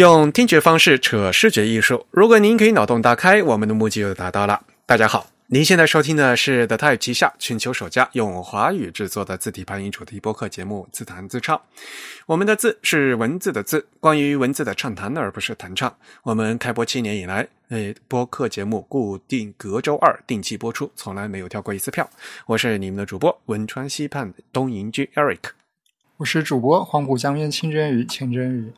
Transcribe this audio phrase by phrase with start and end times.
[0.00, 2.06] 用听觉方式扯视觉艺术。
[2.10, 4.64] 如果您可以脑洞大开，我们的目的就达到了。
[4.86, 11.54] 大家好，您现在收听的是 The Type 旗下全球首家用华语制作的字体排音主题播客节目《自弹自唱》。
[12.24, 15.94] 我们的字是文字的字，关于文字的畅谈，而不是弹唱。
[16.22, 22.08] 我们开播七年以来，呃，播客节目固定隔周二定期播出，从来没有跳过一次票。
[22.46, 25.50] 我是你们的主播汶川西畔东营居 Eric，
[26.16, 28.72] 我是主播黄浦江边清真鱼清真鱼。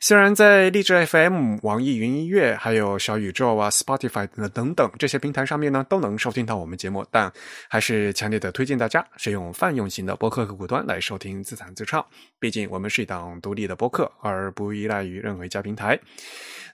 [0.00, 7.32] 虽然在荔枝 FM、网易云音乐、还有小宇宙啊、Spotify 等等这些平台上面呢，都能收听到我们节目，但
[7.68, 12.04] 还是强烈的推荐大家使用泛用型的播客客户端来收听自弹自唱。
[12.38, 15.98] 毕竟我们是一档独立的播客，而不依赖于任何一家平台。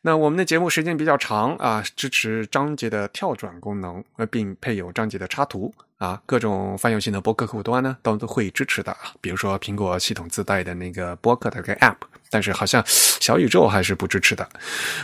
[0.05, 8.97] 那我们的节目时间比较长啊，支持章节的跳转功能，呃，并配有章节的插图啊，各种泛用性的播客客户端呢都都会支持的。
[9.21, 11.99] 比如说苹果系统自带的那个播客的个 App，
[12.31, 14.49] 但是好像小宇宙还是不支持的。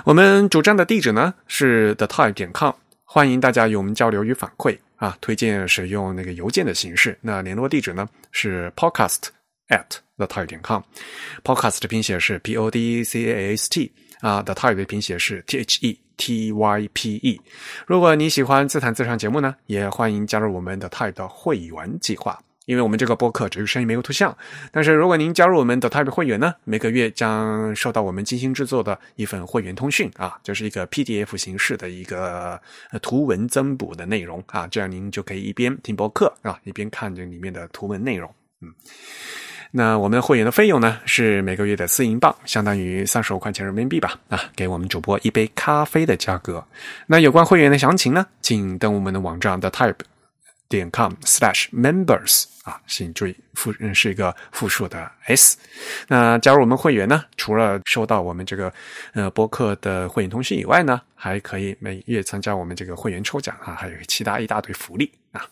[0.05, 2.73] 我们主站的地址呢是 the type 点 com，
[3.05, 7.17] 欢迎大家与我们交流与反馈啊，推荐使用那个邮件的形式。
[7.21, 9.29] 那联络地址呢是 podcast
[9.69, 13.93] at the type 点 com，podcast 的拼写是 p o d c a s t。
[14.21, 17.41] 啊，The Type 的拼写是 T H E T Y P E。
[17.87, 22.39] 如果你喜欢自弹自唱节目呢，也欢迎加入我们的 Type 的会员计划。
[22.67, 24.37] 因为我们这个播客只是声音没有图像，
[24.71, 32.61] 但是如果您加入我们的 Type 会员呢，每个月将收到我们精心制作的一份会员通讯啊，就是一个 PDF 形式的一个
[33.01, 38.31] 图文增补的内容啊，这样您就可以一边听播客啊，一边看着里面的图文内容，
[38.61, 38.71] 嗯。
[39.71, 44.19] 那我们会员的费用呢是每个月的四英镑，相当于三十五块钱人民币吧。
[44.29, 46.65] 啊，给我们主播一杯咖啡的价格。
[47.07, 49.95] 那有关会员的详情呢，请登我们的网站的 type
[50.69, 55.59] 点 com slash members 啊，请注意复是一个复数的 s。
[56.07, 58.73] 那加入我们会员呢，除了收到我们这个
[59.13, 65.47] 呃播客的会员通讯以外呢，还可以每月参加我们这个会员抽奖啊，还有其他一大堆福利啊。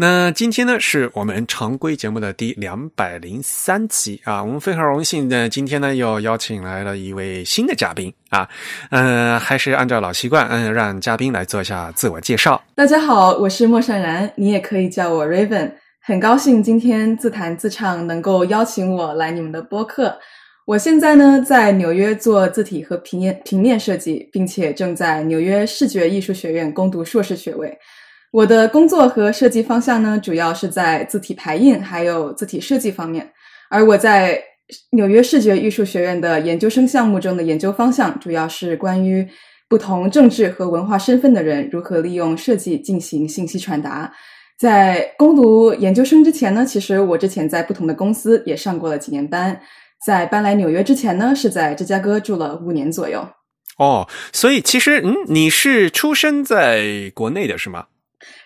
[0.00, 8.48] 那今天呢，是我们常规节目的第两百零三期啊，我们非常荣幸的今天呢，又邀请来了一位新的嘉宾啊，
[8.92, 12.62] 嗯，还是按照老习惯，嗯，让嘉宾来做一下自我介绍。
[12.76, 20.16] 大家好，我是莫善然，你也可以叫我 Raven，很高兴今天自弹自唱能够邀请我来你们的播客。
[20.64, 27.76] 我现在呢，在纽约做字体和平面平面设计，并且正在纽约视觉艺术学院攻读硕士学位。
[28.30, 33.32] 我的工作和设计方向呢，主要是在字体排印还有字体设计方面。
[33.70, 34.42] 而我在
[34.92, 39.26] 纽约视觉艺术学院的研究生项目中的研究方向，主要是关于
[39.68, 44.12] 不同政治和文化身份的人如何利用设计进行信息传达。
[44.58, 49.60] 在攻读研究生之前呢，其实我之前在不同的公司也上过了几年班。
[50.04, 53.26] 在搬来纽约之前呢，是在芝加哥住了五年左右。
[53.78, 57.86] 哦，所以其实嗯，你是出生在国内的是吗？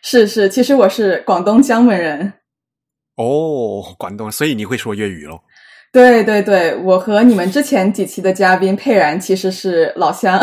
[0.03, 2.33] 是是，其实我是广东江门人。
[3.17, 5.41] 哦，广东，所以你会说粤语喽？
[5.93, 10.41] 对对对，我和你们之前几期的嘉宾佩然其实是老乡。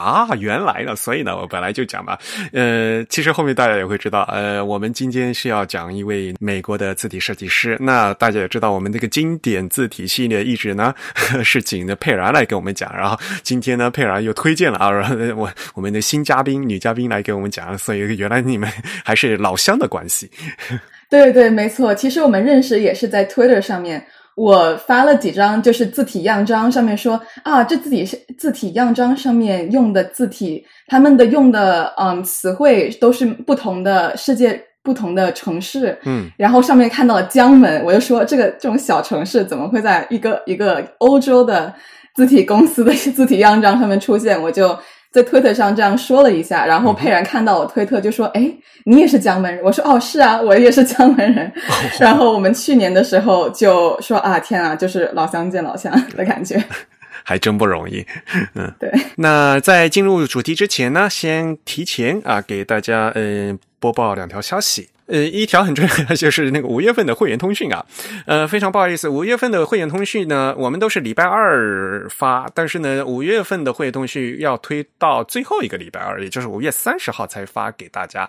[0.00, 2.16] 啊，原来呢，所以呢，我本来就讲嘛，
[2.52, 7.76] 呃，其实后面大家也会知道，呃，我们今天是要讲一位美国的字体设计师。
[7.80, 10.94] 那大家也知道，我们这个经典字体系列一直呢
[11.42, 18.70] 是请的佩然来给我们讲，然后今天呢，佩然又推荐了啊，然后我我们的新嘉宾女嘉宾来给我们讲，所以原来你们
[19.04, 20.30] 还是老乡的关系。
[21.08, 24.04] 对对，没错，其实我们认识也是在 Twitter 上面。
[24.36, 41.74] 我发了几张，就是字体样章，上面说啊，这字体是字体样章上面用的字体，他们的用的嗯词汇都是不同的世界不同的城市，嗯，然后上面看到了江门，我就说这个这种小城市怎么会在一个一个欧洲的
[42.14, 44.78] 字体公司的字体样章上面出现，我就。
[45.16, 48.52] 在推特上这样说了一下，然后佩然看到我推特就说：“哎，
[48.84, 51.50] 你也是江门人？”我说：“哦，是啊，我也是江门人。”
[51.98, 56.62] 然后我们去年的时候就说：“啊，天啊，就是老乡见老乡的感觉，
[57.24, 58.04] 还真不容易。
[58.54, 58.92] ”嗯，对。
[59.16, 64.90] 那在进入主题之前呢，先提前啊给大家嗯播报两条消息。
[65.06, 67.86] 呃，一条很重要 就是那个五月份的会员通讯啊，
[68.26, 78.28] 呃，非常不好意思，五月份的会员通讯呢，我们都是礼拜二发，但是呢，五月份的会员通讯要推到最后一个礼拜二，也就是五月三十号才发给大家，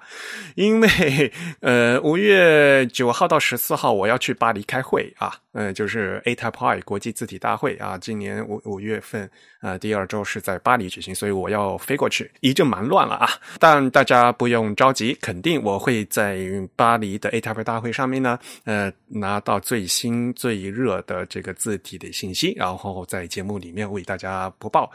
[0.53, 1.31] 因为
[1.61, 9.27] 呃，五月九号到十四号我要去巴黎开会啊，嗯，就是 A Type I 国际字体大会啊，今年五五月份
[9.61, 13.27] 呃第二周是在巴黎举行，所以我要飞过去，一阵忙乱了啊，
[13.59, 16.37] 但大家不用着急，肯定我会在。
[16.75, 24.91] 巴黎的 ATF 大会上面呢，呃，拿到最新最热的这个字体的信息，然后在节目里面为大家播报。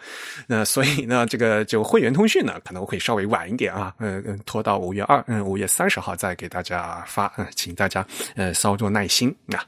[0.46, 9.64] 那所以呢，这个就会员通讯呢可能会稍微晚一点啊，呃，拖到五月二，嗯，五月三十号再给大家发，嗯，请大家呃稍作耐心啊。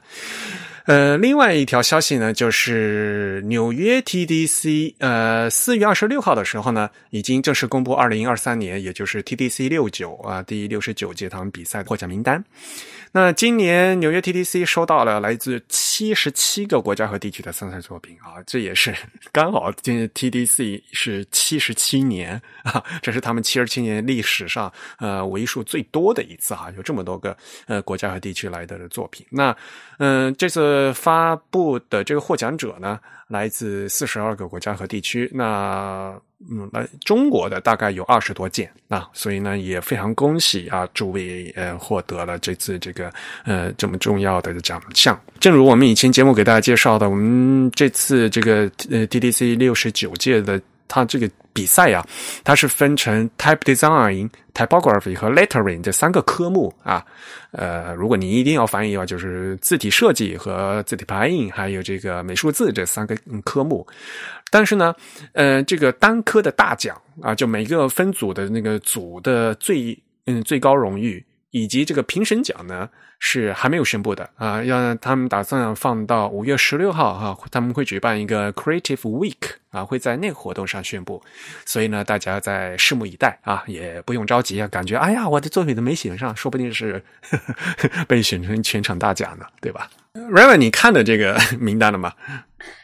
[0.85, 12.43] 呃，另外一条消息呢，就是纽约 TDC，呃，四月二十六号的时候呢，已经正式公布二零二三年，也就是 TDC 六九啊，第六十九届他们比赛获奖名单。
[13.17, 18.93] 那今年纽约 TDC 收到了来自七十七个国家和地区的参赛作品啊，这也是
[19.31, 24.69] 刚好今 TDC 是七十七年啊，这是他们七十七年历史上
[24.99, 29.25] 呃为数最多的一次啊，有这么多个呃国家和地区来的作品。
[29.29, 29.55] 那
[29.99, 35.29] 嗯，这次发布的这个获奖者呢，来自四十二个国家和地区。
[35.33, 36.19] 那
[36.51, 43.11] 嗯，来中国的大概有二十多件啊，所以呢也非常恭喜啊诸位呃获得了这次这个
[43.45, 45.19] 呃这么重要的奖项。
[45.39, 52.05] 正如我们以前节目给大家介绍的，我们这次这个呃 TDC 六十九届的它这个比赛呀，
[52.43, 57.05] 它是分成 Type Design、Typography 和 Lettering 这三个科目啊。
[57.51, 63.85] 呃，如果你一定要翻译的话，就是字体设计和字体排印，还有这个美术字这三个科目。
[64.51, 64.93] 但是呢，
[65.33, 71.23] 呃，这个单科的大奖啊，就每个分组的那个组的最嗯最高荣誉，
[71.55, 74.61] 以及这个评审奖呢，是还没有宣布的啊。
[74.61, 79.37] 要他们打算放到五月十六号哈，他们会举办一个 Creative Week
[79.71, 81.23] 啊，会在那个活动上宣布。
[81.65, 84.67] 所以呢，大家在拭目以待啊，也不用着急啊。
[84.67, 87.37] 感觉哎呀，我的作品都没选上，说不定是呵
[87.87, 92.13] 呵被选成全场大奖呢，对吧？Raven，你看的这个 名单了吗？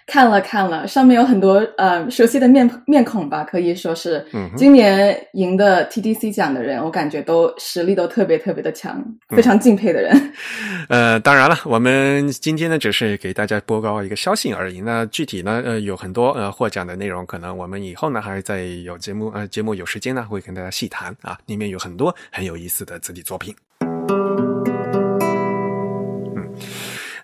[0.06, 4.24] 看了看了，上面有很多呃熟悉的面面孔吧，可以说是
[4.58, 10.34] 今年赢的 TDC 奖的人，我感觉都实力都特别特别的强，非常敬佩的人。
[10.90, 14.82] 呃，当然了，我们今天呢只是给大家播报一个消息而已。
[14.82, 23.56] 那具体呢，呃，有很多呃获奖的内容，可能我们以后呢还在有节目呃节目有时间呢会跟大家细谈啊，里面有很多很有意思的字体作品。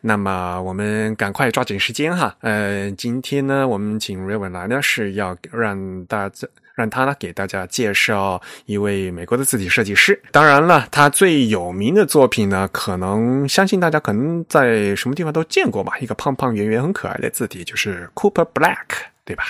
[0.01, 10.21] 那么我们赶快抓紧时间哈，呃，今天呢，我们请 Raven 来呢是要让大家让他呢给大家介绍一位美国的字体设计师。
[10.31, 18.85] 当然了，他最有名的作品呢，可能相信大家可能在什么地方都见过吧，一个胖胖圆圆很可爱的字体，就是 Cooper Black，
[19.25, 19.44] 对吧？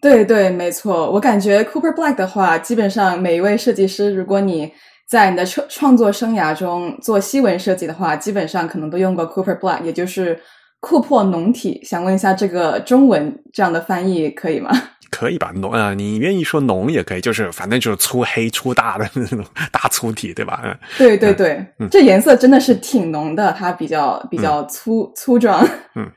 [0.00, 1.08] 对对，没错。
[1.12, 4.72] 我感觉 Cooper Black 的话，基本上每一位设计师，如果你
[5.12, 10.40] 在你的创创作生涯中做西文设计的话，基本上可能都用过 Cooper Black，也就是
[10.80, 11.78] 库珀浓体。
[11.84, 14.70] 想问一下，这个中文这样的翻译可以吗？
[15.10, 20.64] 可以吧，浓啊，你愿意说浓也可以，就是反正就是粗黑粗大的那种 大粗体，对吧？
[20.96, 25.62] 对对对，这颜色真的是挺浓的，它比较比较粗粗壮。
[25.94, 26.10] 嗯。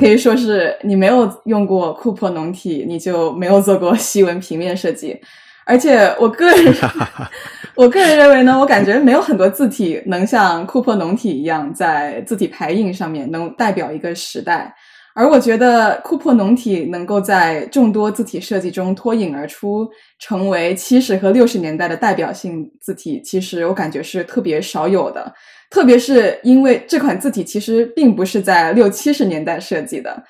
[0.00, 5.20] 可以说是你没有用过库珀浓体，你就没有做过西文平面设计。
[5.64, 6.74] 而且我个人，
[7.74, 14.74] 我个人认为呢，我感觉没有很多字体能像库珀农体一样，在字体排印上面能代表一个时代。
[15.14, 19.86] 而我觉得库珀农体能够在众多字体设计中脱颖而出，
[20.18, 25.32] 成为七十和六十年代的代表性字体，其实我感觉是特别少有的。
[25.68, 30.22] 特别是因为这款字体其实并不是在六七十年代设计的。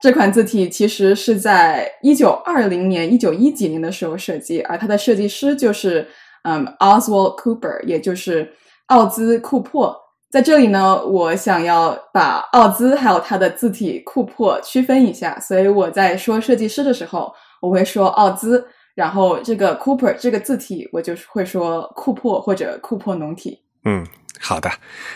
[0.00, 6.08] 这款字体其实是在一九二零年、一九一几年的时候设计，而它的设计师就是
[6.44, 8.50] 嗯，Oswald Cooper，也就是
[8.86, 9.94] 奥兹库珀。
[10.30, 17.30] 在这里呢，我想要把奥兹还有它的字体库珀区分一下，所以我在说设计师的时候，
[17.60, 18.64] 我会说奥兹，
[18.94, 23.58] 然后这个 Cooper 这个字体，我就是会说库珀或者库珀农体。
[23.84, 24.06] 嗯。
[24.42, 24.70] 好的，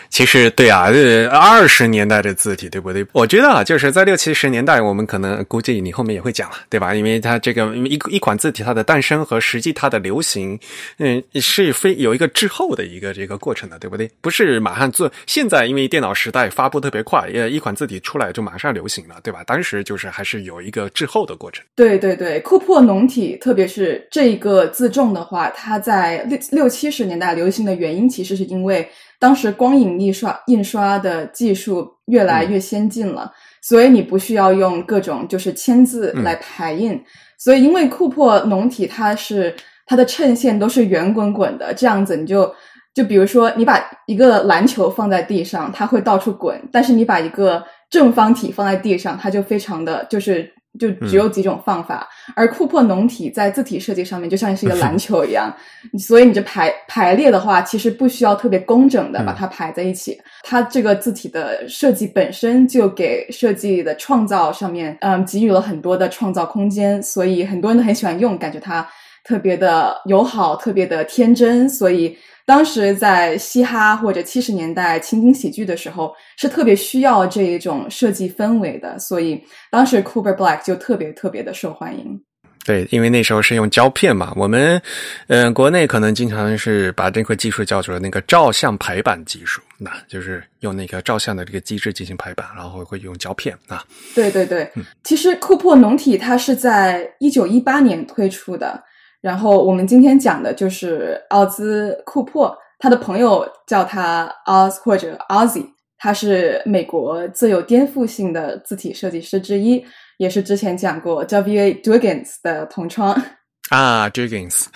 [0.09, 3.03] 其实对啊，呃，二十年代的字体对不对？
[3.11, 6.93] 我觉得啊，就是在六七十年代，我们可能估计你后面也会讲了，对吧？
[6.93, 10.57] 因为它这个一一款字体它的诞生和实际它的流行，
[10.99, 14.07] 嗯，是非有一个滞后的一个这个过程的，对不对？
[14.21, 15.11] 不是马上做。
[15.25, 19.43] 现在因为电脑时代发布特别快，呃，一款字体出来就马上流行了，对吧？
[19.43, 21.65] 当时就是还是有一个滞后的过程。
[21.75, 28.87] 对对对，库珀浓体，特别是这一个字重的话，它在六六七十年代流行的原因，其实是因为。
[29.25, 37.03] 当时光影印刷印刷的技术越来越先进了，所以你不需要用各种就是签字来排印。
[37.39, 39.55] 所以因为库珀浓体它是
[39.87, 42.53] 它的衬线都是圆滚滚的，这样子你就
[42.93, 52.07] 就比如说你把一个篮球放在地上，它会到处滚；但是你把一个正方体放在地上，它就非常的就是就只有几种方法。
[52.35, 55.53] 而库珀农体在字体设计上面就像是一个篮球一样，
[55.97, 60.19] 所以你这排排列的话，其实不需要特别工整的把它排在一起。
[60.43, 68.87] 它这个字体的设计本身就给设计的创造上面，嗯，给予了很多的创造空间，所以很多人都很喜欢用，感觉它
[69.23, 72.17] 特别的友好，特别的天真，所以。
[72.45, 82.21] 当时在嘻哈或者七十年代情景喜剧的时候，是特别需要这一种设计氛围的，所以当时 Cooper Black 就特别特别的受欢迎。
[82.63, 84.81] 对，因为那时候是用胶片嘛，我们
[85.27, 93.83] 嗯，国内可能经常是把这块技术叫做那个照相排版技术，那就是用那个照相的这个机制进行排版，然后会用胶片啊。
[94.13, 94.67] 对对对，
[95.03, 98.83] 其实库珀农体它是在一九一八年推出的。
[99.25, 105.65] 然后我们今天讲的就是奥兹库珀，他的朋友叫他 Oz 或者 Ozzy，
[105.97, 109.83] 他是美国最有颠覆性的字体设计师之一，
[110.19, 111.73] 也是之前讲过 W.A.
[111.81, 113.19] Dugans 的同窗。
[113.69, 114.67] 啊，Jugins，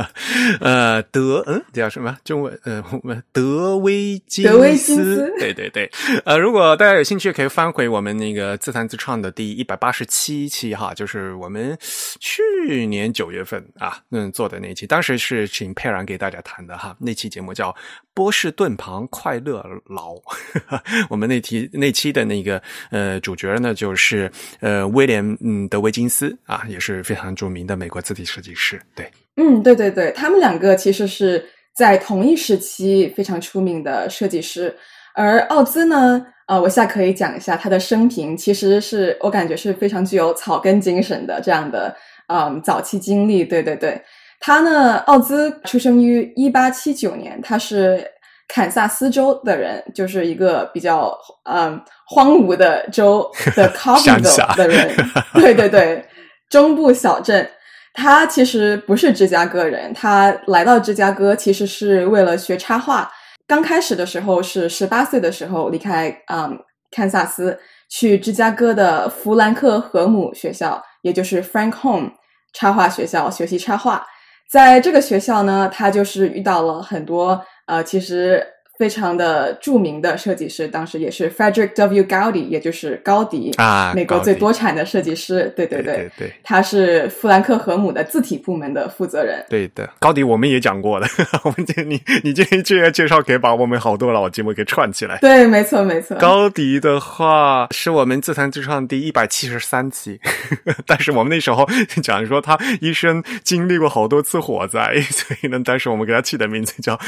[0.60, 2.16] 呃，德，嗯，叫什么？
[2.24, 5.90] 中文，呃，我们德威金斯，德威金斯， 对对对，
[6.24, 11.76] 呃，如果大家有兴趣，可以翻回我们那个自弹自唱的第一百八十七期哈，就是我们
[12.18, 17.74] 去年九月份啊，嗯，做的那期，当时是请佩然给大家谈的哈，那期节目叫
[18.14, 20.14] 波士顿旁快乐劳，
[21.10, 28.20] 我们那期那期的那个呃主角呢，就是呃威廉嗯德威金斯啊，也是非常著名的美国字体。
[28.24, 34.72] 设计师对，嗯，对对对，他们两个其实是在同一时期非常出名的设计师。
[35.14, 41.96] 而奥兹呢，呃，我现在可以讲一下他的生平，其实是我感觉是非常具有草根精神的这样的，
[42.28, 43.44] 嗯，早期经历。
[43.44, 44.00] 对对对，
[44.40, 48.04] 他呢，奥兹出生于一八七九年，他是
[48.48, 54.96] 堪萨斯州的人，就是一个比较嗯荒芜的州 的 c o v i l 的人。
[55.34, 56.04] 对对对，
[56.48, 57.48] 中部小镇。
[57.92, 63.10] 他其实不是芝加哥人，他来到芝加哥其实是为了学插画。
[63.48, 66.56] 刚开始的时候是十八岁的时候离开，嗯，
[66.92, 72.12] 堪萨斯去芝加哥的弗兰克和姆学校，也就是 Frank Home
[72.54, 74.06] 插画学校学习插画。
[74.50, 78.44] 在这个学校呢，他就是遇到了很多，呃，其实。
[78.80, 82.02] 非常的著名的设计师，当时也是 Frederick W.
[82.04, 85.52] Gaudi，也就是高迪啊，美国最多产的设计师。
[85.54, 89.44] 对对对对，他是富兰克和姆的字体部门的负责人。
[89.50, 91.06] 对的，高迪我们也讲过的。
[91.44, 95.18] 我们这你你这这个介绍可以把我们好多老节目给串起来。
[95.18, 96.16] 对，没错没错。
[96.16, 100.18] 高迪的话是我们自弹自唱第一百七十三期，
[100.86, 101.68] 但是我们那时候
[102.02, 106.98] 讲说他一生经历过好多次火灾， 所以呢，当时我们给他起的名字叫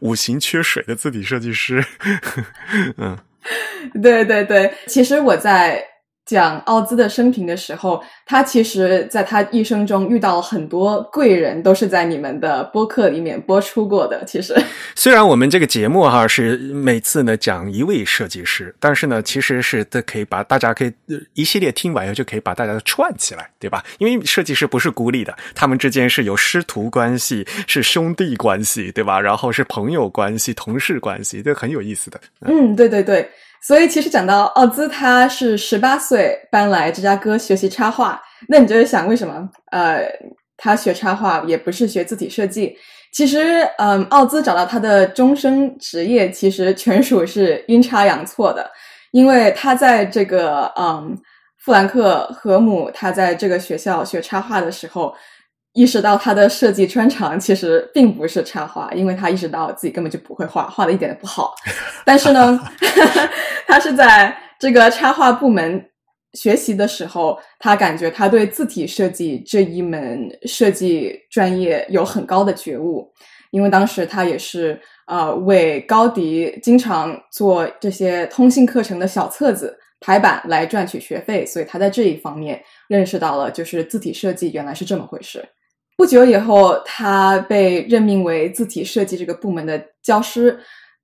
[0.00, 0.71] 五行缺水。
[0.72, 1.84] 水的字体设计师，
[2.96, 3.18] 嗯，
[4.02, 5.91] 对对对，其实我在。
[6.24, 14.24] 讲奥兹的生平的时候，他其实在他一生中遇到了很多贵人，都是在你们的播客里面播出过的。
[14.24, 14.54] 其实，
[14.94, 20.92] 虽然我们这个节目哈是每次呢讲一位设计师，但是呢，其实是都可以把大家可以
[21.34, 23.84] 一系列听完以后就可以把大家串起来，对吧？
[23.98, 29.20] 因为设计师不是孤立的，他们之间是有师徒关系，是兄弟关系，对吧？
[29.20, 32.20] 然后是朋友关系、同事关系，这很有意思的。
[32.42, 33.28] 嗯，对对对。
[33.64, 38.20] 所以，其实讲到奥兹，他是十八岁搬来芝加哥学习插画。
[38.48, 39.48] 那你就是想，为什么？
[39.70, 40.02] 呃，
[40.56, 42.76] 他学插画也不是学字体设计。
[43.12, 48.68] 其实，嗯，奥兹找到他的终生职业，其实全属是阴差阳错的。
[49.12, 51.16] 因为他在这个嗯
[51.58, 55.14] 富兰克和姆，他在这个学校学插画的时候。
[55.74, 61.54] 意识到他的设计专长其实并不是插画，因为他意识到自己根本就不会画画的一点都不好。
[62.04, 62.60] 但是呢，
[63.66, 65.82] 他是在这个插画部门
[66.34, 73.10] 学习的时候，他感觉他对字体设计这一门设计专业有很高的觉悟。
[73.50, 85.46] 因为当时他也是呃为高迪经常做这些通信课程的小册子排版来赚取学费，所以他在这一方面认识到了就是字体设计原来是这么回事。
[86.02, 90.58] 不久以后，他被任命为字体设计这个部门的教师。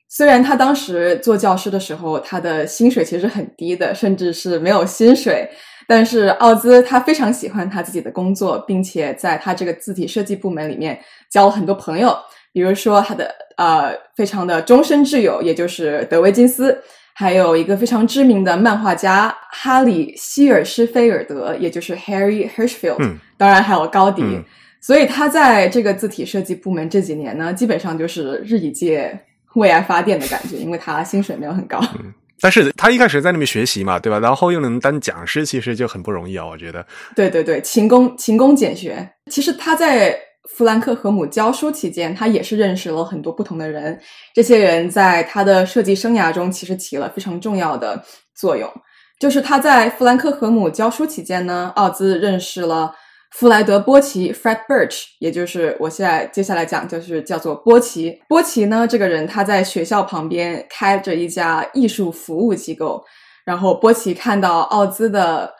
[0.08, 5.48] 虽然他当时做教师的时候，他的薪水其实很低的，甚至是没有薪水。
[5.86, 10.98] 但是奥兹他非常喜欢他自己的工作，并且在他这个字体设计部门里面
[11.30, 12.18] 交了很多朋友。
[12.52, 16.76] 比如说他的呃非常的终身挚友，也就是德维金斯，
[17.14, 22.98] 还有一个非常知名的漫画家哈里希尔施菲尔德，也就是 Harry Hirschfield。
[23.36, 24.24] 当然还有高迪。
[24.80, 28.96] 所以他在这个字体设计部门这几年呢，基本上就是日以继
[29.54, 31.80] 为爱发电的感觉，因为他薪水没有很高。
[32.40, 34.20] 但是他一开始在那边学习嘛，对吧？
[34.20, 36.86] 然后又能当讲师，其实就很不容易啊，我觉得。
[37.16, 39.10] 对对对，勤工勤工俭学。
[39.28, 40.16] 其实他在
[40.50, 43.98] 弗兰克和姆教书期间，他也是认识了很多不同的人，
[44.32, 48.00] 这些人在他的设计生涯中其实起了非常重要的
[48.36, 48.72] 作用。
[49.18, 52.94] 就是他在弗兰克和姆教书期间呢，奥兹认识了。
[53.30, 58.18] 弗莱德·波奇 （Fred Birch），也就是我现在接下来讲，就是叫做波奇。
[58.28, 63.04] 波奇呢，这个人他在学校旁边开着一家艺术服务机构。
[63.44, 65.52] 然后波奇看到奥兹的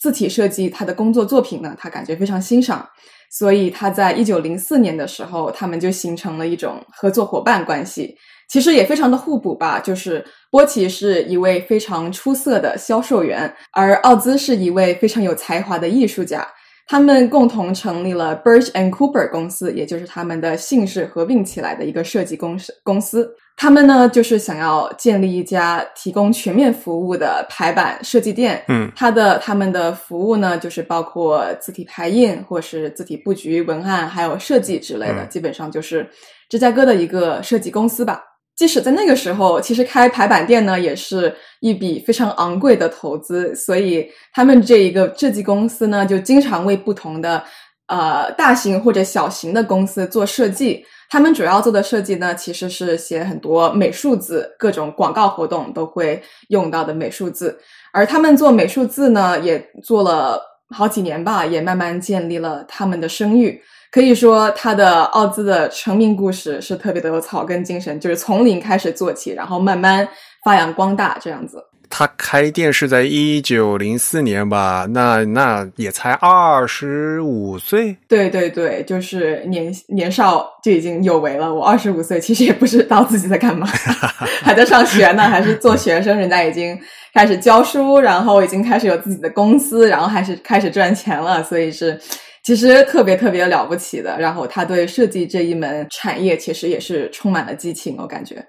[0.00, 2.88] 字体设计，他的工作作品呢，他感觉非常欣赏。
[3.30, 8.16] 所以他在一九零四年的时候，他们就形成了一种合作伙伴关系。
[8.48, 16.46] 其实也非常的互补吧，就是波奇是一位非常出色的销售员，而奥兹是一位非常有才华的艺术家。
[16.86, 22.72] 他们共同成立了 Birch and Cooper 公司，也就是他们的姓氏合并起来的一个设计公司。
[22.84, 28.62] 公司，他们呢就是想要建立一家提供全面服务的排版设计店。
[28.68, 36.08] 嗯，它的他们的服务呢，就是包括字体排印，或是字体布局、文案，还有设计之类的，基本上就是
[36.48, 38.22] 芝加哥的一个设计公司吧。
[38.56, 47.44] 即使在那个时候，其实开排版店呢也是一笔非常昂贵的投资，所以他们这一个设计公司呢，就经常为不同的
[47.86, 50.84] 呃大型或者小型的公司做设计。
[51.08, 57.56] 他们主要做的设计呢，其实是写很多美术字，各种广告活动都会用到的美术字。
[57.92, 63.62] 而他们做美术字呢，也做了好几年吧，也慢慢建立了他们的声誉。
[63.96, 70.06] 可以说，他的奥兹的成名故事是特别的有草根精神，就是从零开始做起，然后慢慢
[70.44, 71.64] 发扬光大这样子。
[71.88, 74.86] 他开店是在一九零四年吧？
[74.90, 77.96] 那那也才二十五岁。
[78.06, 81.54] 对对对，就是年年少就已经有为了。
[81.54, 83.66] 我二十五岁，其实也不知道自己在干嘛，
[84.44, 86.14] 还在上学呢，还是做学生。
[86.18, 86.78] 人家已经
[87.14, 91.98] 开始教书，然后已经开始有自己的公司，然后还是开始赚钱了，所以是。
[92.46, 97.96] 其实特别特别了不起的，然后他对设计这一门产业其实也是充满了激情。
[97.98, 98.46] 我感觉，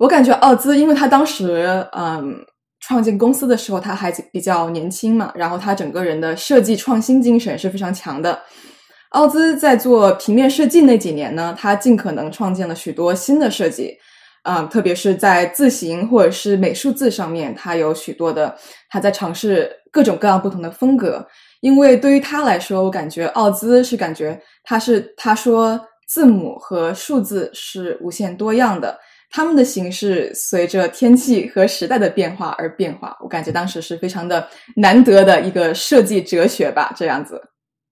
[0.00, 2.44] 我感觉奥兹，因为他当时嗯
[2.80, 8.42] 创建公司的时候他还比较年轻嘛，然后他整个人的设计创新精神是非常强的。
[9.10, 13.96] 奥兹在做平面设计那几年呢，他尽可能创建了许多新的设计，
[14.42, 18.56] 啊，特别是在字形或者是美术字上面，他有许多的
[18.90, 21.24] 他在尝试各种各样不同的风格。
[21.62, 28.98] 因为对于他来说，我感觉奥兹是感觉他是他说字母和数字是无限多样的，
[29.30, 33.16] 他们的形式随着天气和时代的变化而变化。
[33.20, 34.44] 我感觉当时是非常的
[34.74, 37.40] 难得的一个设计哲学吧，这样子。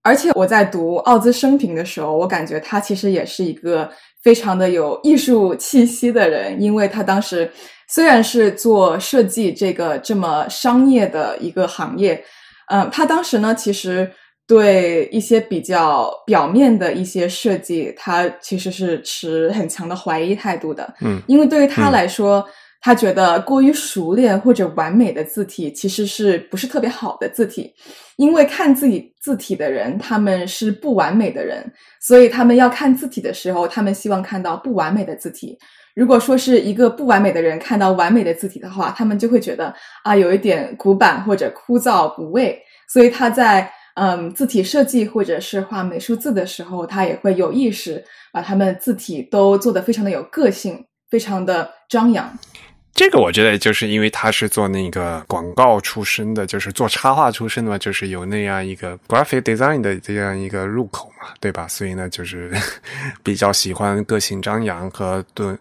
[0.03, 3.89] 而且我在读奥兹生平的时候，我感觉他其实也是一个
[4.21, 7.49] 非常的有艺术气息的人，因为他当时
[7.87, 12.21] 虽然是做设计这个这么商业的一个行业。
[12.71, 14.09] 嗯，他当时呢，其实
[14.47, 20.93] 对一些比较表面的一些设计，他其实是持很强的怀疑态度的。
[21.01, 22.47] 嗯，因为对于他来说，
[22.79, 27.71] 他觉得过于熟练或者完美的字体其实是不是特别好的字体，
[28.15, 35.57] 因为看自己字体的人他们是不完美的人，所以他们要看字体的时候，他们希望看到不完美的字体。
[35.95, 39.73] 如果说是一个不完美的人看到完美的字体的话，他们就会觉得
[40.03, 42.61] 啊，有一点古板或者枯燥无味。
[42.87, 52.37] 所以他在嗯字体设计或者是画美术字的时候，他也会有意识把他们字体都做得非常的有个性，非常的张扬。
[52.93, 61.67] 这个我觉得就是因为他是做那个广告出身的，就是做插画出身的嘛，就是有那样一个 graphic design 的这样一个入口嘛，对吧？
[61.67, 62.51] 所以呢，就是
[63.23, 65.55] 比较喜欢个性张扬和对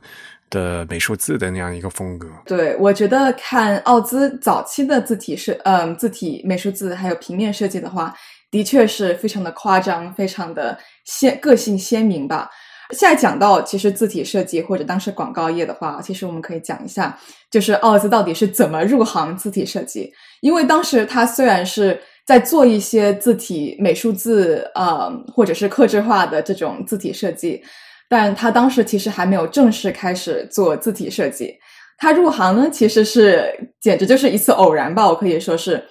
[0.51, 2.29] 的美术字的那样一个风格。
[2.45, 8.13] 对，我觉得看奥兹早期的字体是嗯字体美术字还有平面设计的话，
[8.51, 12.51] 的确是非常的夸张，非常的鲜个性鲜明吧。
[12.93, 17.17] 现在讲到其实字体设计或者当时广告业的话，其实我们可以讲一下，
[17.51, 20.13] 就是奥兹到底是怎么入行字体设计。
[20.41, 27.63] 因为当时他虽然是在做一些字体美术字，呃，或者是刻制化的这种字体设计，
[28.09, 31.55] 但他当时其实还没有正式开始做字体设计。
[31.99, 33.45] 他入行呢，其实是
[33.81, 35.83] 简直就是一次偶然吧，我可以说是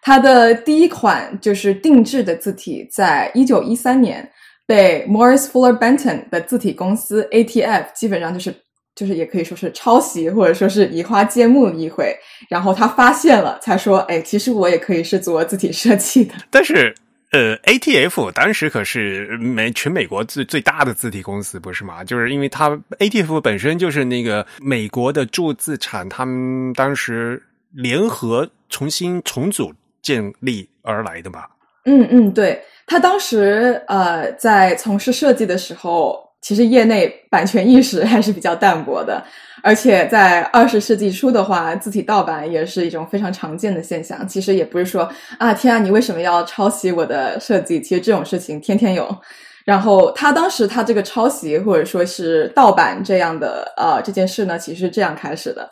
[0.00, 4.30] 他的第一款就是定制的字体，在一九一三年。
[4.66, 8.54] 被 Morris Fuller Benton 的字体公司 ATF 基本上就是
[8.94, 12.16] 就是也可以说是抄袭或者说是移花接木一回，
[12.48, 16.34] 然后他发现了，才说，哎，其实我也可以是做字体设计的。
[16.50, 16.94] 但是
[17.32, 22.02] 呃，ATF 当时可是美全美国最最大的字体公司，不是吗？
[22.02, 31.44] 就是因为它 ATF 本身就是那个美国的铸字厂，他们当时联合重新重组建立而来的嘛？
[31.86, 39.22] 嗯嗯，对他当时呃在从事设计的时候，其实业内版权意识 还是比较淡薄的。
[39.62, 44.26] 而且在二十世纪初的话，字体盗版也是一种非常常见的现象。
[44.28, 47.80] 其实也不是说啊，天啊，你为什么要抄袭我的设计？
[47.80, 49.16] 其实这种事情天天有。
[49.64, 55.68] 然后他当时他这个抄袭或者说是盗版这样的呃这件事呢，其实是这样开始的。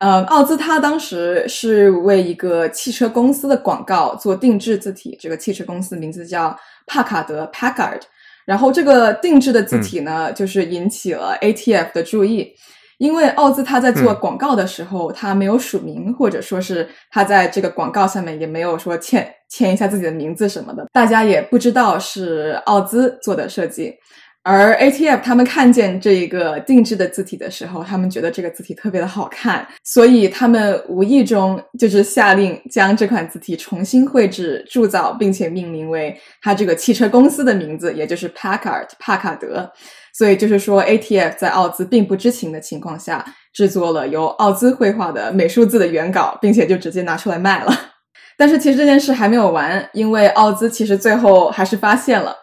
[0.00, 8.00] 呃，奥兹他当时是为一个汽车公司的广告做定制字体，这个汽车公司名字叫帕卡德 （Packard）。
[8.46, 12.50] 然后这个定制的字体呢，就是引起了 ATF 的注意。
[12.96, 23.94] 因为奥兹他在做广告的时候，他没有署名，或者说是他在这个广告上面也没有说签签一下自己的名字什么的，大家也不知道是奥兹做的设计。
[24.42, 39.70] 而 ATF 他们看见这一个定制的字体的时候，他们觉得这个字体特别的好看，所以他们无意中就是下令将这款字体重新绘制、铸造，并且命名为他这个汽车公司的名字，也就是 Packard 帕卡德。
[40.14, 47.72] 所以就是说，ATF 在奥兹并不知情的情况下，制作了由奥兹绘画的美术字的原稿，并且就直接拿出来卖了。
[48.38, 52.34] 但是其实这件事还没有完，因为奥兹其实最后还是发现了。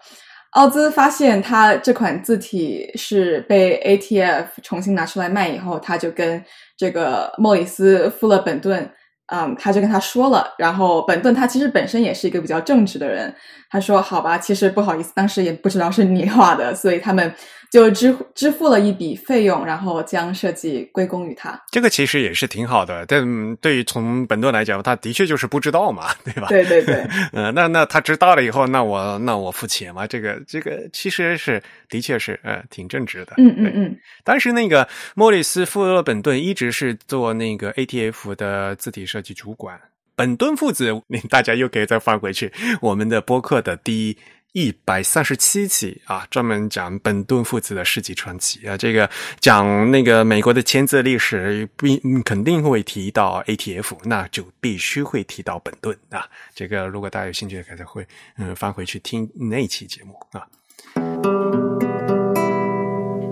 [0.51, 6.43] 奥兹发现他这款字体是被 ATF 重新拿出来卖以后，他就跟
[6.77, 8.89] 这个莫里斯·富勒本顿，
[9.27, 10.53] 嗯，他就跟他说了。
[10.57, 13.33] 然后本顿他其实本身也是一个比较正直的人，
[13.69, 17.31] 他说：“好吧，其实不好意思，当时也不知道是你画的，所以他们。”
[17.71, 21.62] 就支支付了一笔费用，然后将设计归功于他。
[21.71, 26.47] 这个其实也是挺好的，但对于从本顿来讲，他的确就是不知道嘛，对吧？
[26.47, 26.95] 对 对对。
[27.34, 30.08] 呃，那那他知道了以后，那我那我付钱嘛？
[30.08, 33.34] 这个这个其实是的确是呃挺正直的。
[33.38, 33.97] 嗯嗯嗯。
[34.23, 39.80] 当时那个莫里斯·富勒本顿一直是做那个 ATF 的字体设计主管。
[40.15, 40.91] 本顿父子，
[41.30, 42.51] 大家又可以再翻回去
[42.82, 44.17] 我们的播客的第
[44.53, 44.73] 一。
[44.86, 48.77] 百三十七期啊，专门讲本顿父子的世纪传奇啊。
[48.77, 49.10] 这个
[49.41, 56.25] 讲那个美国的签字历史，必肯定会提到 ATF，那就必须会提到本顿啊。
[56.55, 58.07] 这个如果大家有兴趣的，可以会
[58.38, 60.47] 嗯翻回去听那期节目啊。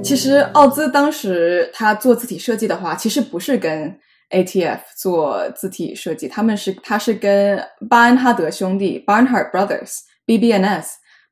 [0.04, 3.98] 其实奥兹当时他做字体设计的话，其实不是跟
[4.30, 10.86] ATF 做字体设计，他们是他是跟巴恩哈德兄弟 （Barnhart Brothers，BBNS）。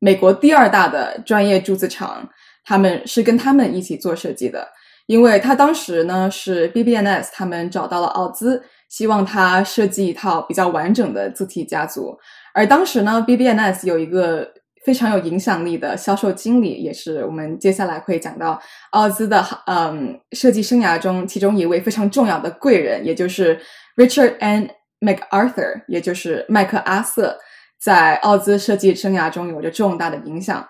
[0.04, 2.28] 美国第二大的专业铸字厂，
[2.66, 4.68] 他们是跟他们一起做设计的，
[5.06, 12.14] 因为他当时呢是 BBNS，他们找到了奥兹，希望他设计一套比较完整的字体家族。
[12.54, 14.46] 而当时呢，BBNS 有一个
[14.84, 18.62] 非常有影响力的销售经理，也是我们接下来会讲到
[18.92, 23.58] 奥兹的嗯设计生涯中其中一位非常重要的贵人，也就是
[23.96, 24.70] Richard N.
[25.00, 27.40] MacArthur，也就是麦克阿瑟。
[27.84, 30.66] 在奥兹设计生涯中有着重大的影响。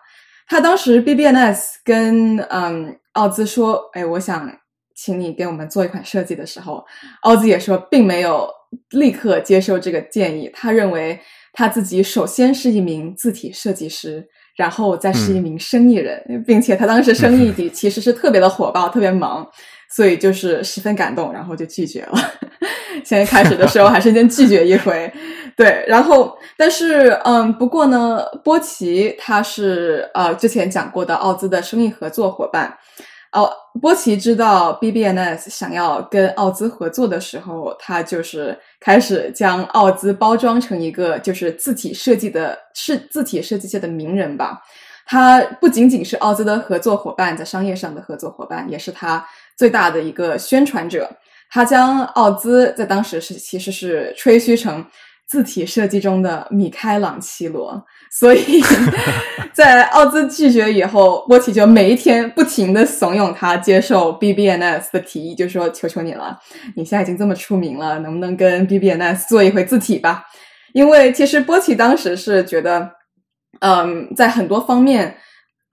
[0.47, 4.51] 他当时 BBNS 跟嗯奥兹说：“哎，我想
[4.95, 6.83] 请你给我们做一款设计的时候，
[7.21, 8.49] 奥兹也说并没有
[8.89, 10.49] 立刻接受这个建议。
[10.53, 11.19] 他认为
[11.53, 19.47] 他自己首先是一名字体设计师，然后再是一名生意人，并且他当时生意 底其实是特别的火爆，特别忙，
[19.93, 22.13] 所以就是十分感动，然后就拒绝了。
[23.05, 25.11] 先开始的时候还是先拒绝一回。
[25.55, 32.75] ”对，然后，但是，嗯，不过呢，波奇他是呃之前讲过的奥兹的生意合作伙伴，
[33.33, 33.47] 哦，
[33.79, 44.59] 波奇知道 BBNS 想要跟奥兹合作的时候，他就是开始将奥兹包装成一个就是字体设计的，是字体设计界的名人吧。
[45.05, 49.23] 他不仅仅是奥兹的合作伙伴，在商业上的合作伙伴，也是他
[49.57, 51.09] 最大的一个宣传者。
[51.49, 54.85] 他将奥兹在当时是其实是吹嘘成。
[55.25, 58.61] 字体设计中的米开朗基罗，所以
[59.51, 66.37] 在奥兹拒绝以后，波奇就每一天不停的怂恿他接受 BBNS 的提议，就说：“求求你了，
[66.75, 70.23] 你现在已经这么出名了，能不能跟 BBNS 做一回字体吧？”
[70.73, 72.91] 因为其实波奇当时是觉得，
[73.61, 75.17] 嗯，在很多方面，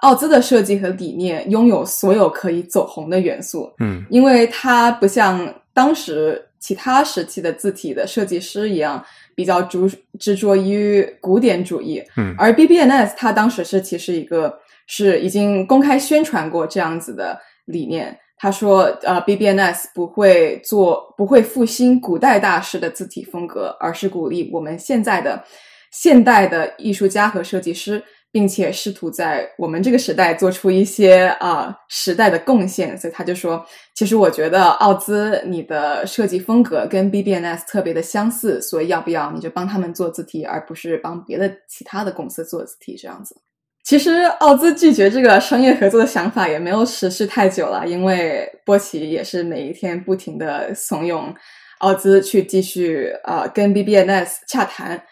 [0.03, 3.73] 奥兹的设计和理念拥有所有可以走红的元素。
[3.81, 9.05] 嗯，因为他不像当时其他时期的字体的设计师一样。
[9.33, 14.55] 比较执执着于古典主义，嗯，而 BBNS 它当时是其实一个
[14.87, 18.15] 是已经公开宣传过这样子的理念。
[18.37, 25.43] 他说，呃，BBNS 不会做不会复兴古代大师的字体风格，而是鼓励我们现在的
[25.91, 28.03] 现代的艺术家和设计师，
[28.33, 32.97] 并且试图在我们这个时代做出一些啊时代的贡献。
[32.97, 33.65] 所以他就说，
[33.95, 43.37] 其实我觉得奥兹你的设计风格跟 BBNS 特别的相似，所以要不要你就帮他们做字体，而不是帮别的其他的公司做字体这样子。
[43.83, 51.35] 其实奥兹拒绝这个商业合作的想法也没有持续太久了，因为波奇也是每一天不停的怂恿
[51.79, 55.03] 奥兹去继续呃跟 BBNS 洽谈。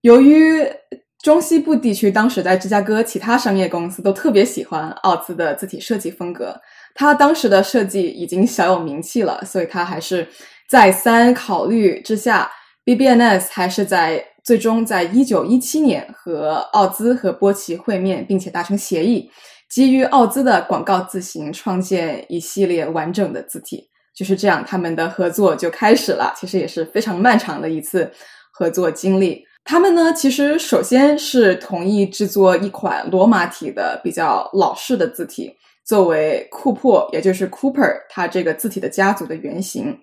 [0.00, 0.66] 由于
[1.26, 6.56] 中西部地区当时在芝加哥其他商业公司都特别喜欢奥兹的字体设计风格，
[6.94, 10.28] 他当时的设计已经小有名气了，所以他还是
[10.68, 12.48] 再三考虑之下
[12.84, 14.24] ，BBNS 还是在。
[14.44, 19.28] 最终在一九一七年和奥兹和波奇会面，并且达成协议，
[19.68, 23.88] 基于奥兹的广告字型创建一系列完整的字体。
[24.14, 26.32] 就是这样，他们的合作就开始了。
[26.36, 28.08] 其实也是非常漫长的一次
[28.52, 29.44] 合作经历。
[29.66, 35.52] 他们呢，其实首先是同意制作一款罗马体的比较老式的字体，
[35.84, 39.94] 作为库珀，也就是 Cooper 他这个字体的家族的原型。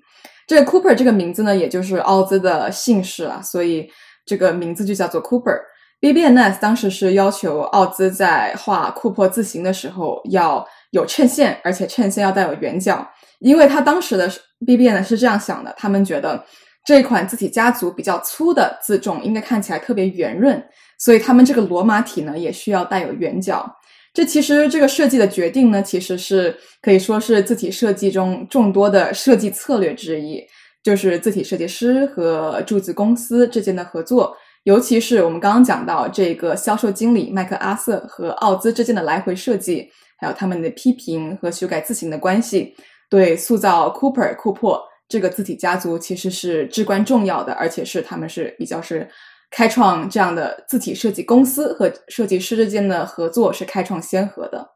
[0.45, 3.89] 这个 Cooper 这个名字呢，也就是奥兹的姓氏啊，所以。
[4.25, 5.59] 这个名字就叫做 Cooper。
[5.99, 13.05] BBNS 当时是要求奥兹在画库珀字形的时候要有衬线，而且衬线要带有圆角，
[13.39, 14.31] 因为他当时的
[14.65, 16.41] BBNS 是这样想的，他们觉得
[16.85, 20.63] 这款字体家族比较粗的字重应该看起来特别圆润，
[20.97, 23.69] 所以他们这个罗马体呢也需要带有圆角。
[24.13, 30.43] 这其实这个设计的决定呢，其实是可以说是字体设计中众多的设计策略之一。
[30.83, 42.75] 就是字体设计师和注字公司之间的合作，尤其是我们刚刚讲到这个销售经理麦克阿瑟和奥兹之间的来回设计，还有他们的批评和修改字形的关系，
[43.09, 44.77] 对塑造 Cooper 库珀
[45.13, 49.07] 这个字体家族其实是至关重要的，而且是他们是比较是
[49.51, 54.67] 开创这样的字体设计公司和设计师之间的合作是开创先河的。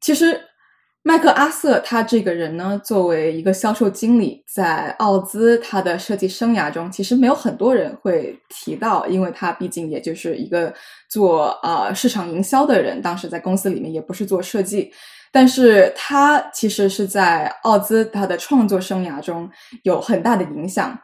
[0.00, 0.40] 其实。
[1.04, 10.74] 麦克阿瑟他这个人呢，作为一个销售经理，在奥兹他的设计生涯中，其实没有很多人会提到，因为他毕竟也就是一个
[11.08, 14.92] 做呃市场营销的人，当时在公司里面也不是做设计，
[15.32, 19.48] 但是他其实是在奥兹他的创作生涯中
[19.84, 20.98] 有很大的影响。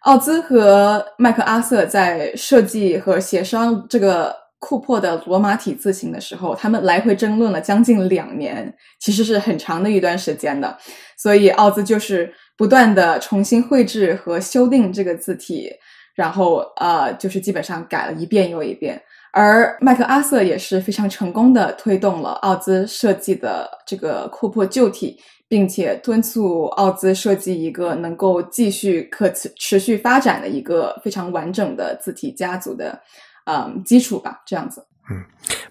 [0.00, 4.41] 奥兹和麦克阿瑟在设计和协商这个。
[4.64, 10.78] 库珀的罗马体字形的时候，他们来回争论了将近两年，其实是很长的一段时间的。
[11.18, 15.68] 所以奥兹就是不断的重新绘制和修订这个字体，
[16.14, 19.02] 然后呃，就是基本上改了一遍又一遍。
[19.32, 32.96] 而麦克阿瑟也是非常成功的推动了奥兹设计的这个库珀旧体，并且敦促奥兹设计一个能够继续可持持续发展的一个非常完整的字体家族的。
[33.44, 34.84] 嗯，基础吧，这样子。
[35.10, 35.20] 嗯，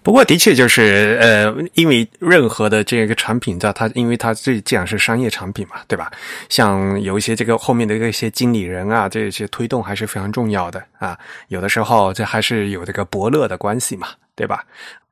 [0.02, 6.12] 不过的确就是呃，因为任何的这个产品在它，因为它这既然是商业产品嘛，对吧？
[6.50, 11.18] 像有一些这个后面的一些经理人啊，这些推动还是非常重要的啊。
[11.48, 14.62] 有的时候这还是有这个伯乐的关系嘛，对吧？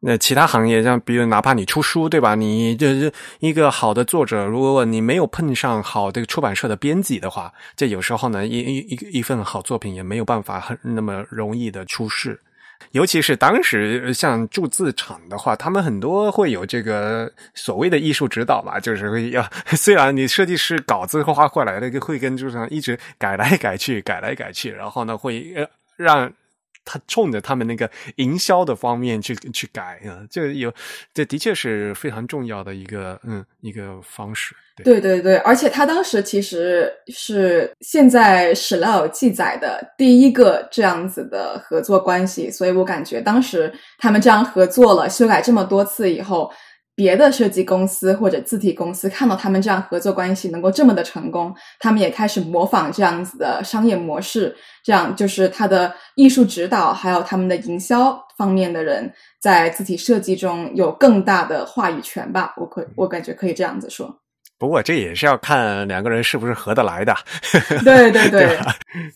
[0.01, 2.35] 那其他行业像比如哪怕你出书，对吧？
[2.35, 12.39] 你就是一个好的作者，如果你没有碰上好的出版社的编辑的话，这有时候呢，一一一份好作品也没有办法很那么容易的出世。
[12.93, 25.55] 尤其是当时像铸字厂的话，他们很多会有这个所谓的艺术指导吧， 就是会要 虽然你设计师稿子画过来的，会跟铸厂一直改来改去，改来改去，然后呢会
[25.97, 26.33] 让。
[26.91, 30.73] 他冲着他们那个营销的方面去去改啊，这有
[31.15, 34.57] 这的确是非常重要的一个嗯一个方式。
[34.83, 46.51] 对对对，而且他当时其实是现在史料记载的第一个这样子的合作关系，所以我感觉当时他们这样合作了，修改这么多次以后。
[47.01, 54.55] 别的设计公司或者字体公司看到他们这样合作关系能够这么的成功，他们也开始模仿这样子的商业模式。
[54.85, 59.11] 这样就是他的艺术指导，还有他们的营销方面的人，
[59.41, 62.53] 在字体设计中有更大的话语权吧。
[62.59, 64.21] 我可我感觉可以这样子说。
[64.61, 67.17] 不过这也是要看两个人是不是合得来的。
[67.83, 68.59] 对对 对，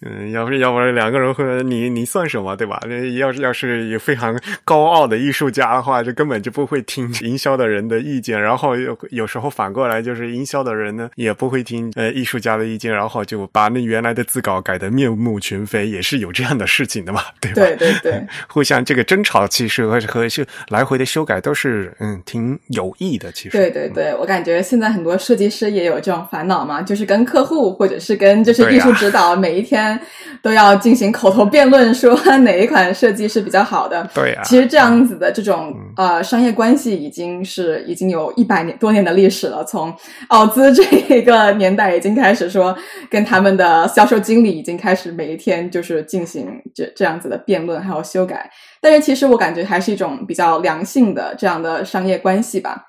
[0.01, 2.81] 嗯，要不要不然两个人会你你算什么对吧？
[3.19, 8.41] 要是要是有非常高傲的艺术家的话，就根本就不会听营销的人的意见。
[8.41, 17.55] 然后有有时候反过来，就是营销的人呢也不会听呃艺术家的意见，然后就把那原来的字稿改得面目全非，也是有这样的事情的嘛，对吧？
[17.57, 23.31] 对对对， 互相这个争吵其实和和是来回的修改都是嗯挺有益的。
[23.33, 30.01] 其实对对对，我感觉现在很多设设计师也有这种烦恼吗，就是跟客户或者是跟就是艺术指导，每一天
[30.41, 34.09] 都要进行口头辩论，说 哪一款设计是比较好的。
[34.15, 39.65] 对呀，其实这样子的这种呃商业关系已经是已经有一百年多年的历史了。
[39.65, 39.93] 从
[40.29, 40.85] 奥兹这
[41.17, 42.73] 一个年代已经开始说，
[43.11, 48.49] 跟他们的销售经理已经开始每一天就是进行这这样子的辩论还有修改。
[48.81, 52.85] 但是其实我感觉还是一种比较良性的这样的商业关系吧。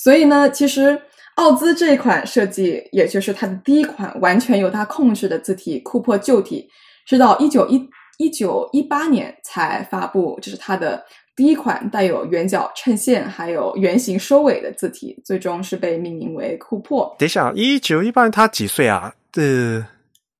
[0.00, 0.96] 所以呢，其实
[1.38, 6.68] 奥兹这一款设计，也就是它的第一款完全由它控制的字体库珀旧体，
[7.06, 11.00] 是到一九一一九一八年才发布，这是它的
[11.36, 17.14] 第一款带有圆角衬线还有圆形收尾的字体，最终是被命名为库珀。
[17.20, 19.14] 等一下，一九一八年他几岁啊？
[19.36, 19.86] 呃，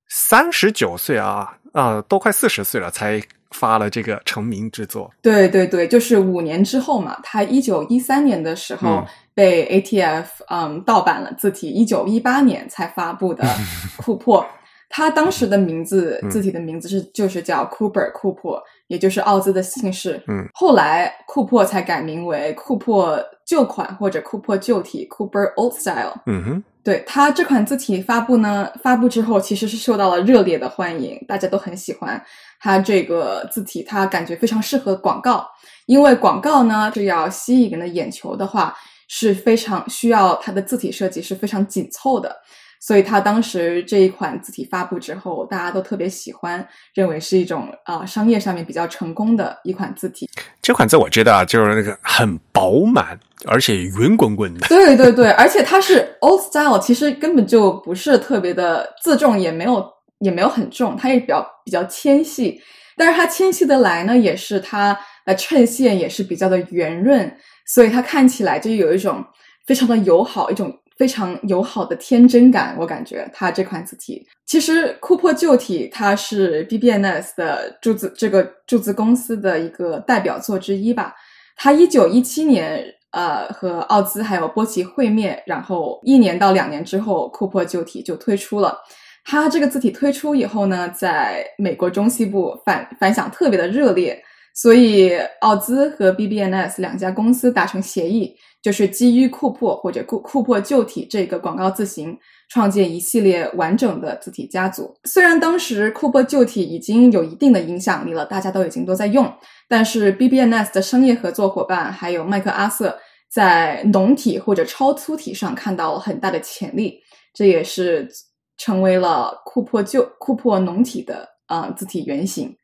[0.08, 3.22] 三十九岁啊啊，都快四十岁了才。
[3.50, 9.02] 发了这个成名之作，对对对，就是五年之后嘛，他一九一三年的时候
[9.34, 13.44] 被 ATF 嗯盗版了字体，一九一八年才发布的
[13.96, 14.44] 库珀，
[14.88, 26.64] 他当时的名字字体的名字是就是叫 Cooper 库珀，也就是奥兹的姓氏，嗯，后来库珀才改名为库珀旧款或者库珀旧体 Cooper Old Style，嗯哼。
[26.88, 32.18] 对它这款字体发布呢，发布之后其实是受到了热烈的欢迎，大家都很喜欢
[32.58, 35.46] 它这个字体，它感觉非常适合广告，
[35.84, 38.74] 因为广告呢是要吸引人的眼球的话，
[39.06, 42.34] 是非常需要它的字体设计是非常紧凑的。
[42.80, 50.30] 所以，他当时这一款字体发布之后，大家都特别喜欢，认为是一种啊商业上面比较成功的一款字体。
[50.62, 54.66] 这款字我知道，就是那个很饱满，而且圆滚滚的。
[54.70, 59.84] 对对对，而且它是 old style，其实根本就不是特别的自重，也没有
[60.20, 62.60] 也没有很重，它也比较比较纤细。
[62.96, 67.36] 但是它纤细的来呢，也是它呃衬线也是比较的圆润，
[67.66, 69.24] 所以它看起来就有一种
[69.66, 70.72] 非常的友好，一种。
[70.98, 81.14] 非常友好的天真感，我感觉它这款字体，其实库珀旧体它是 BBNS 的注字这个注字公司的一个代表作之一吧。
[81.56, 88.76] 它一九一七年呃和奥兹还有波奇会面，然后一年到两年之后，库珀旧体就推出了。
[89.24, 94.20] 它这个字体推出以后呢，在美国中西部反反响特别的热烈，
[94.60, 98.34] 所以奥兹和 BBNS 两家公司达成协议。
[98.60, 102.18] 就是基于库珀或者库库珀旧体这个广告字型，
[102.48, 104.92] 创建一系列完整的字体家族。
[105.04, 109.32] 虽然当时库珀旧体已经有一定的影响力了，大家都已经都在用，
[109.68, 112.98] 但是 BBNS 的商业合作伙伴还有麦克阿瑟
[113.30, 116.98] 在农体或者超粗体上看到了很大的潜力，
[117.32, 118.08] 这也是
[118.56, 122.57] 成为了库珀旧库珀农体的啊字体原型。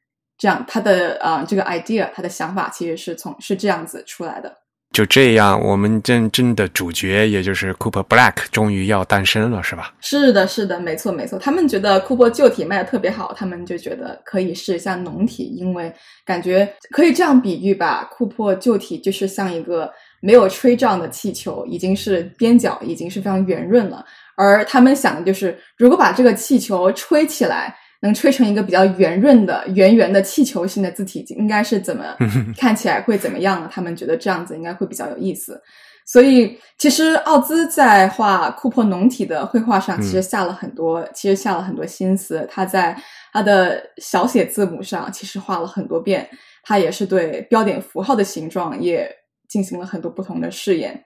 [0.45, 4.53] 这样，他的啊这个 idea，他的想法其实是从是这样子出来的。
[4.93, 9.95] 就这样，我们真正的主角，也就是 Cooper Black，终于要诞生了，是吧？
[10.03, 11.39] 是的，是的，没错，没错。
[11.39, 15.91] 他们觉得库珀旧体卖的特别好，他们就觉得可以试一下浓体，因为
[16.27, 24.05] 感觉可以这样比喻吧，库珀旧体就是像一个没有吹胀的气球，已经是边角已经是非常圆润了，
[24.37, 27.75] 而他们想的就是，如果把这个气球吹起来。
[28.05, 32.05] 能吹成一个比较圆润的、圆圆的气球形的字体，应该是怎么
[32.61, 33.69] 看起来会怎么样呢？
[33.73, 35.59] 他们觉得这样子应该会比较有意思。
[36.07, 42.47] 所以，其实奥兹在画库珀浓体的绘画上，其实下了很多，其实下了很多心思。
[42.51, 42.95] 他在
[43.33, 46.29] 他的小写字母上，其实画了很多遍。
[46.63, 49.11] 他也是对标点符号的形状也
[49.49, 51.03] 进行了很多不同的试验。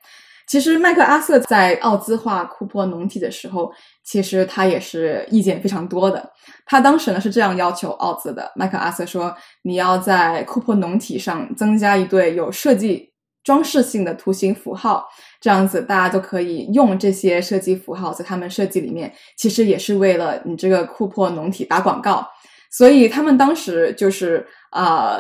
[0.48, 3.70] 其实麦克阿瑟在奥兹画库珀农体的时候，
[4.02, 6.32] 其实他也是意见非常多的。
[6.64, 13.12] 他当时呢是这样要求奥兹的：麦克阿瑟说，你要在库珀农体上增加一对有设计
[13.44, 15.06] 装饰性的图形符号，
[15.40, 19.12] 这样子大家都可以用这些设计符号在他们设计里面。
[19.37, 22.26] 其实也是为了你这个库珀农体打广告。
[22.70, 25.18] 所以他们当时就是啊。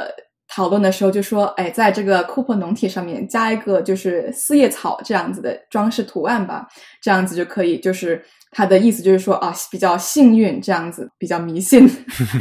[0.48, 6.66] 讨论的时候就说，哎，在这个库珀农体上面加一个就是四叶草这样子的装饰图案吧，
[7.02, 11.86] 这样子就可以，就是他的意思就是说啊，比较幸运这样子，比较迷信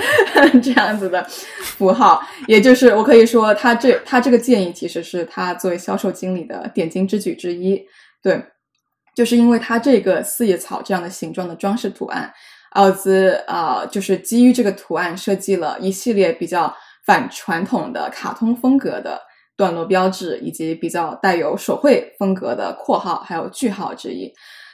[0.64, 7.78] 这样子的符号，也就是我可以说，他这他这个建议其实是他作为销售经理的点睛之举之一，
[8.24, 8.42] 对，
[9.14, 12.32] 就是因为他这个四叶草这样的形状的装饰图案，
[12.72, 16.74] 奥兹啊，就是基于这个图案设计了一系列比较。
[17.08, 19.22] 反传统的卡通风格的
[19.56, 24.32] 段落标志，以及比较带有手绘风格的括号还有句号之一，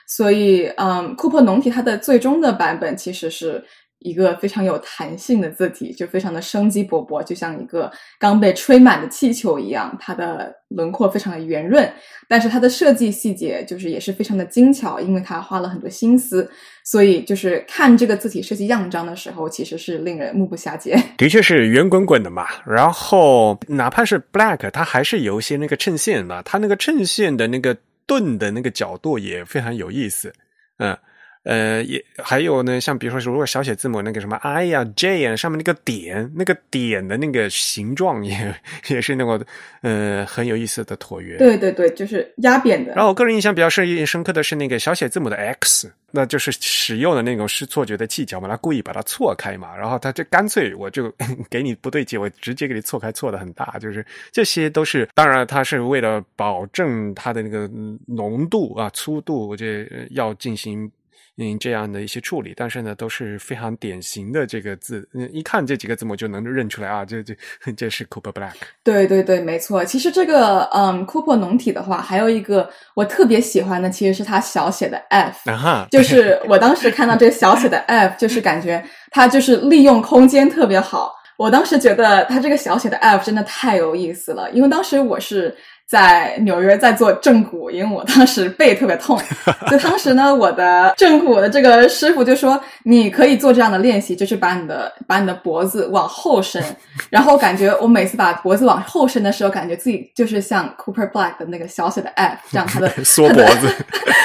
[0.07, 3.63] 所以，嗯，库珀农体它的最终的版本其实是
[4.03, 9.97] 一个非常有弹性的字体，就非常的生机勃勃，就像一个刚被吹满的气球一样。
[9.99, 11.91] 它的轮廓非常的圆润，
[12.27, 16.49] 但是它的设计细节就是也是非常的精巧，因为它花了很多心思，
[16.83, 21.01] 所以就是看这个字体设计样章的时候，其实是令人目不暇接。
[21.17, 30.33] 的确是圆滚滚的嘛，然后哪怕是 black，它还是有一些那个衬线嘛，它那个衬线的那个钝的那个角度也非常有意思，
[30.77, 30.97] 嗯。
[31.43, 38.55] 呃，也还有呢，像比如说，如果小写字母那个什么 I 呀、J 啊，上面那个点，那个点的那个形状也
[38.87, 39.45] 也是那个
[39.81, 41.37] 呃很有意思的椭圆。
[41.37, 42.93] 对对对，就是压扁的。
[42.93, 51.13] 然后我个人印象比较深深刻的是那个小写字母的 X，那就是使用的那种是错觉的技巧嘛，他故意把它错开嘛，然后他就干脆我就
[51.51, 57.69] 给你不对劲，我直接给你错开，错的很大，就是这些都是当然，他是为了保证它的那个
[58.07, 60.89] 浓度啊、粗度，这要进行。
[61.37, 67.35] 嗯，这样的一些处理，但是呢，都是非常典型的这个字，嗯，一看这几个字母就能认出来啊，这这
[67.75, 68.53] 这是 Cooper Black。
[68.83, 69.83] 对对对，没错。
[69.83, 81.13] 其实这个嗯，Cooper 浓体的话，还有一个我特别喜欢的，其实是它小写的 f，啊哈，就是我当时看到这个小写的 f，就是感觉它就是利用空间特别好。
[81.35, 85.55] 我当时觉得它这个小写的 f 真的太有意思了，因为当时我是。
[85.87, 89.19] 在纽约在做正骨，因为我当时背特别痛，
[89.69, 96.63] 就当时呢，我的正骨的这个师傅就说，你可以做这样的练习，就是把你的把你的脖子往后伸，
[97.11, 103.67] 然后感觉我每次把脖子往后伸的时候，感觉自己就是像 Cooper Black 的那个小小的 F，这样他的 缩脖子，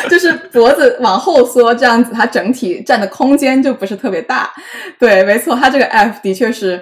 [0.09, 4.51] 就是脖子往后缩，这样子它整体占的空间就不是特别大。
[4.99, 6.81] 对，没错，它这个 F 的确是。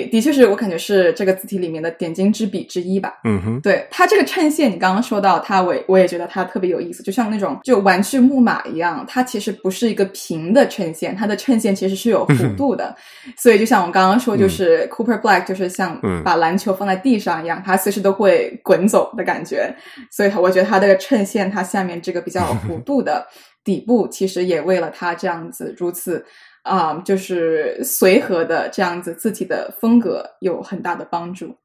[0.00, 3.20] 的的确是我感觉是这个字体里面的点睛之笔之一吧。
[3.24, 12.94] 嗯哼，对它这个衬线，你刚刚说到它，我我也觉得它特别有意思，就像那种就玩具木马一样，它其实不是一个平的衬线，它的衬线其实是有弧度的。
[13.36, 19.74] 所以就像我刚刚说，就是 Cooper Black 就是像把篮球放在地上一样，它随时都会滚走的感觉。
[20.10, 23.26] 所以我觉得它这个衬线，它下面这个比较有弧度的
[23.64, 26.24] 底部，其实也为了它这样子如此。
[26.62, 31.56] 啊，就是随和的这样子字体的风格有很大的帮助。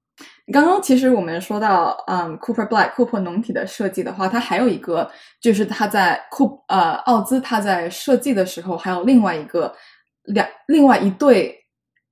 [0.52, 9.76] 刚刚其实我们说到，嗯，Cooper Black 库珀浓体的设计的话，它还有一个就是它在库呃奥兹它在设计的时候，还有另外一个
[10.24, 11.56] 两另外一对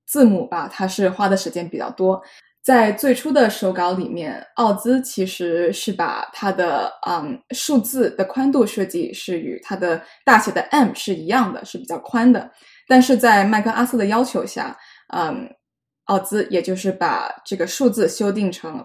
[0.06, 2.22] 字母吧，它是花的时间比较多。
[2.62, 12.50] 在最初的手稿里面，奥兹其实是把它的嗯数字的宽度设计是与它的大写的 M 是一样的，是比较宽的。
[12.88, 14.76] 但是在麦克阿瑟的要求下，
[15.14, 15.48] 嗯，
[16.04, 18.84] 奥兹也就是把这个数字修订成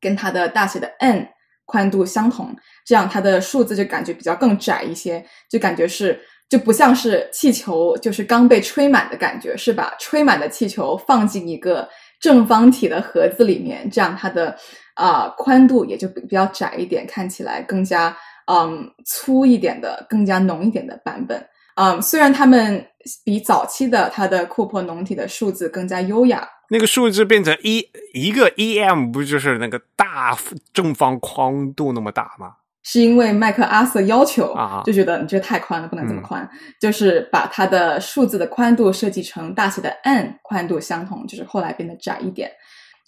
[0.00, 1.28] 跟它的大写的 N
[1.64, 2.54] 宽度相同，
[2.86, 11.88] 这样它的数字就感觉比较更窄一些，就感觉是就不像是气球，就是刚被吹满的感觉，是把吹满的气球放进一个
[12.20, 14.56] 正方体的盒子里面，这样它的
[14.94, 18.16] 啊宽度也就比较窄一点，看起来更加
[18.50, 21.46] 嗯粗一点的、更加浓一点的版本。
[21.80, 22.84] 嗯，虽然他们
[23.24, 30.36] 比早期的它的库珀农体的数字更加优雅，那个数字变成一一个 E M，不就是那个大
[30.72, 32.54] 正方宽度那么大吗？
[32.82, 36.48] 是因为麦克阿瑟要求啊，就觉得你这太宽了，不能这么宽，
[36.80, 42.50] 就是把它的数字的宽度设计成大写的 N 宽度相同，就是后来变得窄一点。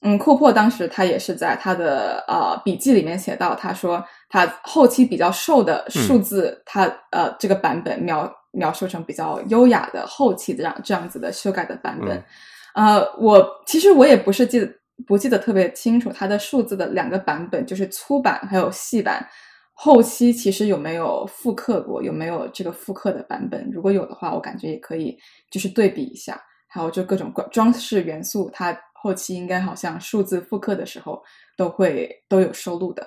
[0.02, 8.30] 嗯，库珀当时他也是在他的呃笔记里面写到，他说他后期比较瘦的数字，他呃这个版本描。
[8.52, 12.22] 描述成比较优雅的后期这样这样子的修改的版本，
[12.74, 14.68] 呃，我其实我也不是记得
[15.06, 19.26] 不记得特别清楚它的数字的两个版本，就是粗版还有细版，
[19.72, 23.70] 后期其实有没有复刻过，有没有这个复刻的版本？
[23.72, 25.16] 如果有的话，我感觉也可以
[25.50, 31.22] 就是对比一下，还有就各种装饰元素，它后期应该好像数字复刻的时候
[31.56, 33.06] 都会都有收录的。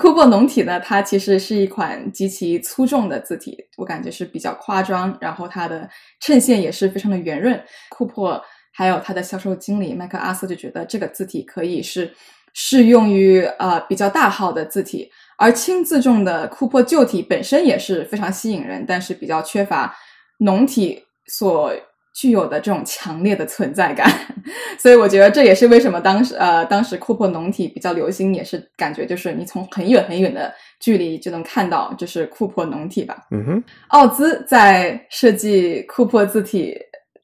[0.00, 5.90] 库珀浓体呢，它其实是一款极其粗重的字体，我感觉是比较夸张，然后它的
[6.20, 7.60] 衬线也是非常的圆润。
[7.88, 8.40] 库珀
[8.72, 12.14] 还有它的销售经理麦克阿瑟就觉得这个字体可以是
[12.54, 19.92] 适用于呃比较大号的字体，而轻自重的库珀旧体本身也是非常吸引人，但是比较缺乏
[20.38, 21.72] 浓体所。
[22.18, 24.10] 具有的这种强烈的存在感，
[24.76, 33.18] 所以我觉得这也是为什么当时呃当时库珀农体比较流行，也是感觉就是你从很远很远的距离就能看到，就是库珀农体吧。
[33.30, 36.76] 嗯哼，奥兹在设计库珀字体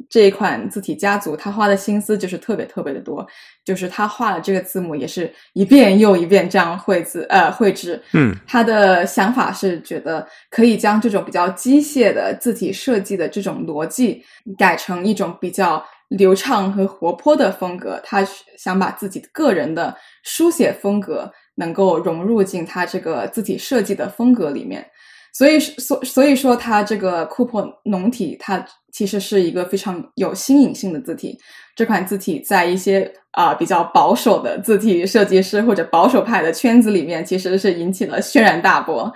[0.08, 3.26] 这一款字体家族，他花的心思就是特别特别的多，
[3.64, 8.00] 就是他画了这个字母也是一遍又一遍这样绘字呃绘制。
[8.12, 14.22] 嗯他的想法是觉得可以将这种比较机械的字体设计的这种逻辑
[14.58, 18.00] 改成一种比较流畅和活泼的风格。
[18.04, 18.24] 他
[18.58, 24.86] 想把自己个人的书写风格能够融入进他这个字体设计的风格里面。
[25.34, 31.36] 所以所所以说，它这个库珀农体，它其实是一个非常有新颖性的字体。
[31.74, 39.12] 这款字体在一些啊、比较保守的字体设计师或者保守派的圈子里面，其实是引起了轩然大波。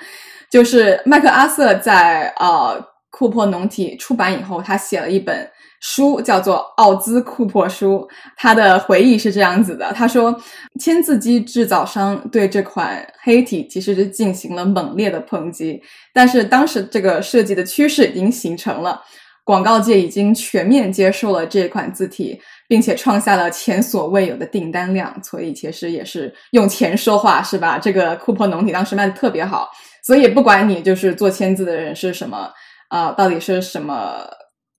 [0.50, 5.48] 就是麦克阿瑟在呃库珀农体出版以后，他写了一本
[5.80, 8.08] 书，叫做《奥兹库珀书》。
[8.36, 10.34] 他的回忆是这样子的：他说，
[10.80, 19.02] 签字机制造商对这款黑体其实是进行了猛烈的抨击，但是当时这个设计的趋势已经形成了，
[19.44, 22.40] 广告界已经全面接受了这款字体。
[22.70, 27.78] 并且创下了前所未有的订单量，所以其实也是用钱说话，是吧？
[27.78, 29.70] 这个库珀农体当时卖的特别好，
[30.04, 32.50] 所以不管你就是做签字的人是什么
[32.88, 34.20] 啊、到底是什么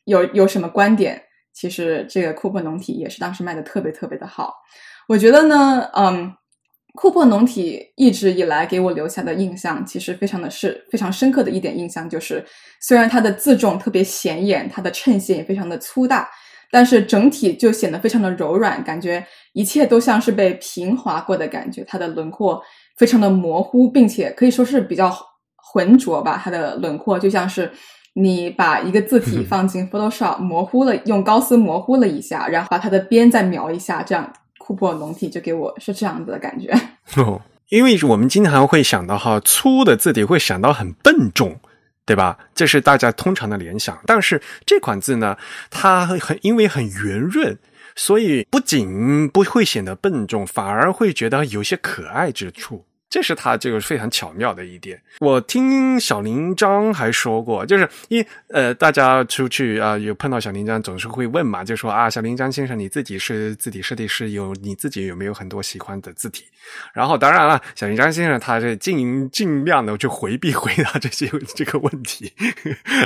[0.10, 1.22] 有有什么观点，
[1.54, 4.54] 其实这个库珀农体也是当时卖的特别特别的好。
[5.08, 6.34] 我觉得呢，嗯，
[6.96, 12.46] 库珀农体一直以来给我留下的印象，其实非常的是非常深刻的一点印象，就是
[12.82, 16.30] 虽然它的字重特别显眼，它的衬线也非常的粗大。
[16.72, 21.84] 但是整体就显得非常的柔软，感觉一切都像是被平滑过的感觉。
[21.88, 22.62] 它的轮廓
[22.96, 25.12] 非常的模糊，并且可以说是比较
[25.56, 26.40] 浑浊吧。
[26.44, 27.72] 它的轮廓就像是
[28.22, 36.72] 你把一个字体放进 Photoshop 模糊了，用高斯模糊了一下，然后把它的边再描一下，这样库珀龙体就给我是这样子的感觉。
[37.16, 41.60] 哦，因为我们经常会想到哈粗的字体会想到很笨重。
[42.06, 42.36] 对吧？
[42.56, 43.96] 这是大家通常的联想。
[44.08, 45.38] 但是这款字呢，
[45.70, 47.56] 它很因为很圆润，
[47.96, 52.84] 所以不仅不会显得笨重，反而会觉得有些可爱之处。
[53.10, 55.02] 这是他这个非常巧妙的一点。
[55.20, 66.46] 我听小林章还说过，就是一呃，大家出去啊、有碰到小林章，总是会问嘛，就说啊，小林章先生，你自己是字体设计师，有你自己有没有很多喜欢的字体？
[66.94, 72.32] 然后当然了，小林章先生他是尽尽量的去回避 回答这些这个问题。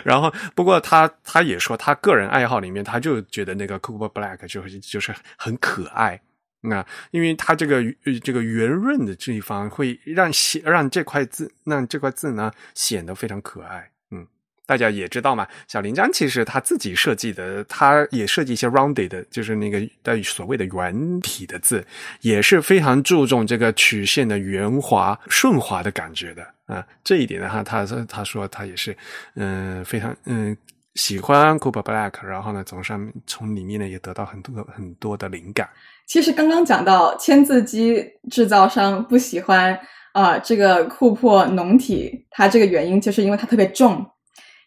[0.04, 6.20] 然后不过他他也说，他个人爱好里面，他就觉得那个 Cooper Black 就是就是很可爱。
[6.64, 7.84] 那因为它这个
[8.24, 13.90] 这个圆润的地方会让显让这块字让这块字呢显得非常可爱。
[14.12, 14.26] 嗯，
[14.66, 21.86] 大家也知道嘛，小林章其实他自己设计的，他也设计一些 rounded 的，就是那个的所谓的圆体的字，
[22.22, 26.86] 也是非常注重这个曲线的圆滑顺滑的感觉的啊。
[27.04, 28.96] 这一点的话，他他说他也是
[29.36, 30.56] 嗯、非常嗯。
[30.96, 35.68] 喜欢 Cooper Black，然后呢，从上面从里面呢也得到很多很多的灵感。
[36.08, 39.74] 其实刚刚讲到签字机制造商不喜欢
[40.12, 44.06] 啊、呃、这个库珀农体，它这个原因就是因为它特别重。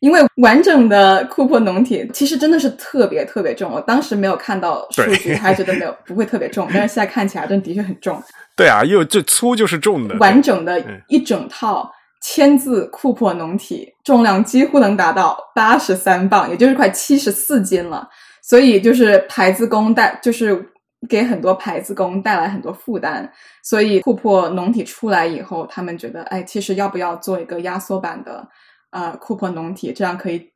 [0.01, 8.23] 因为完整的库珀农体其实真的是特别特别重，我当时没有看到数据，还觉得没有不会特别重，但是现在看起来真的确很重。
[8.55, 11.91] 对啊，又这粗就是重的，完整的一整套。
[12.23, 18.09] 签字库珀农体重量几乎能达到八十三磅，也就是快七十四斤了。
[18.43, 20.67] 所以就是牌子工带，就是
[21.09, 23.31] 给很多牌子工带来很多负担。
[23.63, 28.49] 所以库珀农体出来以后，他们觉得，哎，其实要不要做一个压缩版的
[28.91, 30.53] 呃库珀农体，这样可以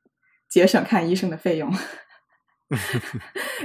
[0.48, 1.72] 节省看医生的费用。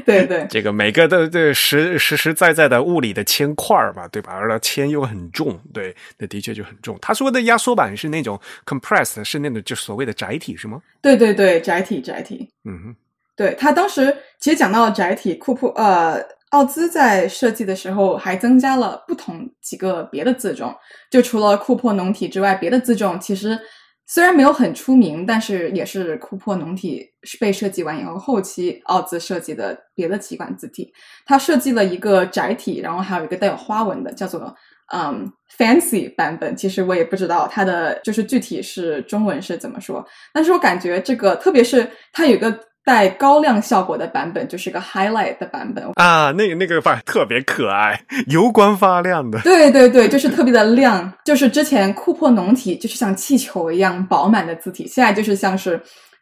[0.03, 4.33] 对 对，这个每个都这实实实在在的物理的铅块嘛，对吧？
[4.33, 6.97] 而且铅又很重，对，那的确就很重。
[6.99, 10.81] 他说的压缩版是那种 compressed，是那种就所谓的载体是吗？
[11.03, 12.49] 对对对，载体载体。
[12.63, 12.95] 嗯哼，
[13.35, 16.19] 对他当时其实讲到载体，库珀呃
[16.49, 20.73] 奥兹在设计的时候还增加了不同几个别的字重，
[21.09, 23.59] 就除了库珀农体之外，别的字重其实。
[24.07, 27.03] 虽然没有很出名，但是也是库珀农体
[27.39, 30.93] 被设计完以后，后期奥兹设计的别的几款字体。
[31.25, 34.55] 他设计了一个窄体，然后还有一个带有花纹的，叫做
[34.93, 35.27] 嗯
[35.57, 36.55] fancy 版本。
[36.55, 42.55] 其实我也不知道它的就是具体是中文是怎么说，但是我感觉这个，特别是它有一个
[42.85, 49.39] 带高亮效果的版本，就是个 highlight 的版本啊，那个那个版特别可爱，油光发亮的。
[49.41, 55.81] 对对对，就是特别的亮，就是之前库珀浓体就是像气球一样饱满的字体，现在就是像是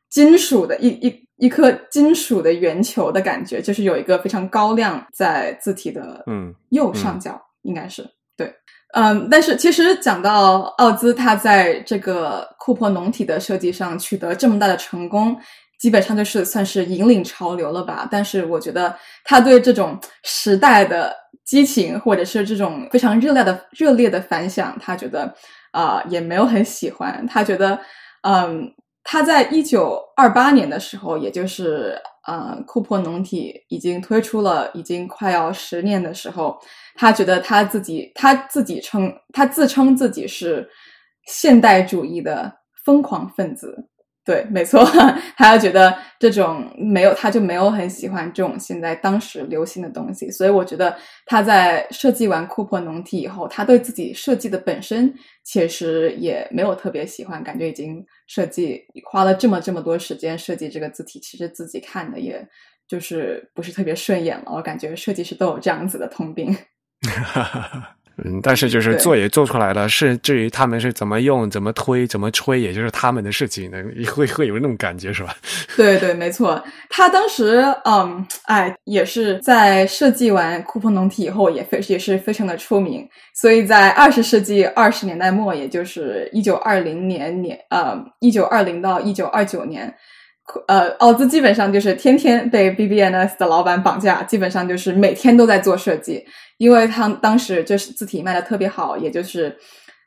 [0.09, 8.49] 金属的一一一颗金属的圆球的感觉，就是有一个非常高亮在字体的嗯右上角，嗯、应该是对。
[8.93, 15.35] 嗯，但是其实讲到奥兹，他在这个库珀浓体的设计上取得这么大的成功。
[15.83, 18.07] 基本上就是算是引领潮流了吧。
[18.09, 21.13] 但是我觉得他对这种时代的
[21.43, 25.35] 激情，或者是这种非常热烈的热烈的反响，他觉得
[25.71, 27.27] 啊、也没有很喜欢。
[27.27, 27.77] 他觉得，
[28.21, 28.73] 嗯，
[29.03, 36.57] 他在一九二八年的时候，也就是呃库珀农体已经推出了，已经快要十年的时候，
[36.95, 40.65] 他觉得他自己他自己称他自称自己是
[41.27, 42.49] 现代主义的
[42.85, 43.89] 疯狂分子。
[44.25, 44.81] 对，没错，
[45.35, 50.95] 他觉得这种没有，他就没有很喜欢这种现在当时流行的东西，所以我觉得
[51.25, 55.13] 他在设计完库珀农体以后，他对自己设计的本身
[55.43, 62.47] 其实也没有特别喜欢，感觉已经设计花了这么这么多时间设计这个字体，其实自己看的也
[62.87, 64.53] 就是不是特别顺眼了。
[64.53, 66.55] 我感觉设计师都有这样子的通病。
[67.05, 73.77] 哈哈哈嗯，但是就是做也做出来了，是至于他们是怎么用、怎么推、怎么吹，也就是他们的事情呢，
[74.13, 75.35] 会会有那种感觉是吧？
[75.75, 76.63] 对对，没错。
[76.89, 83.07] 他当时，嗯，哎，也是在设计完库珀农体以后，也非也是非常的出名。
[83.33, 89.91] 所以在二十世纪二十年代末，也就是一九二零年年，呃，一九二零到一九二九年，
[90.67, 96.23] 呃，奥兹基本上就是天天被 BBNS 的老板绑架，基本上就是每天都在做设计，
[96.57, 99.55] 因为他当时就是字体卖的特别好，也就是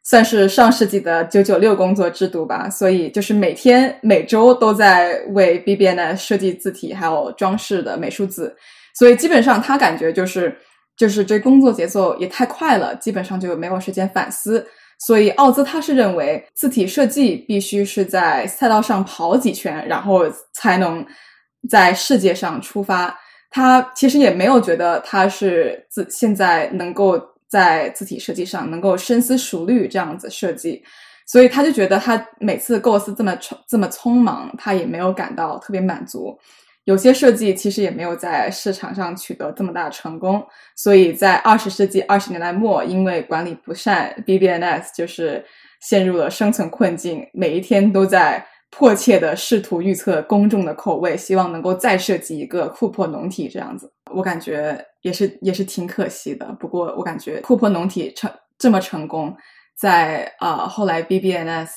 [0.05, 8.55] 算是上世纪的九九六工作制度吧，所以就是每天每周都在为 BBNS 设计字体还有装饰的美术字，
[8.95, 10.55] 所以基本上他感觉就是
[10.99, 14.66] 就是这工作节奏也太快了，基本上就没有时间反思。
[14.99, 20.23] 所以奥兹他是认为字体设计必须是在赛道上跑几圈，然后
[20.55, 21.05] 才能
[21.69, 23.17] 在世界上出发。
[23.51, 30.83] 他其实也没有觉得他是字现在能够在字体设计上能够深思熟虑这样子设计，
[31.27, 36.39] 所以他就觉得他每次构思这么匆这么匆忙，他也没有感到特别满足。
[36.87, 40.41] 有些设计其实也没有在市场上取得这么大成功，
[40.76, 45.45] 所以在二十世纪二十年代末，因为管理不善，BBNS 就是
[45.80, 53.93] 陷入了生存困境，每一天都在迫切的试图预测公众的口味，希望能够再设计一个库珀农体这样子。
[54.12, 56.47] 我感觉也是也是挺可惜的。
[56.61, 59.37] 不过我感觉库珀农体成这么成功，
[59.76, 61.70] 在啊、呃、后来 BBNS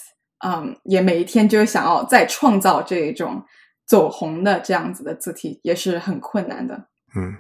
[0.46, 3.44] 嗯也每一天就是想要再创造这一种。
[3.90, 6.80] 走红的这样子的字体也是很困难的。
[7.16, 7.36] 嗯，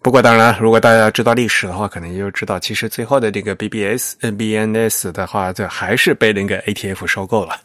[0.00, 7.56] 不过当然，如果大家知道历史的话，可能也就知道，其实最后的这个 BBS、NBNS 的话，就还是被那个 ATF 收购了。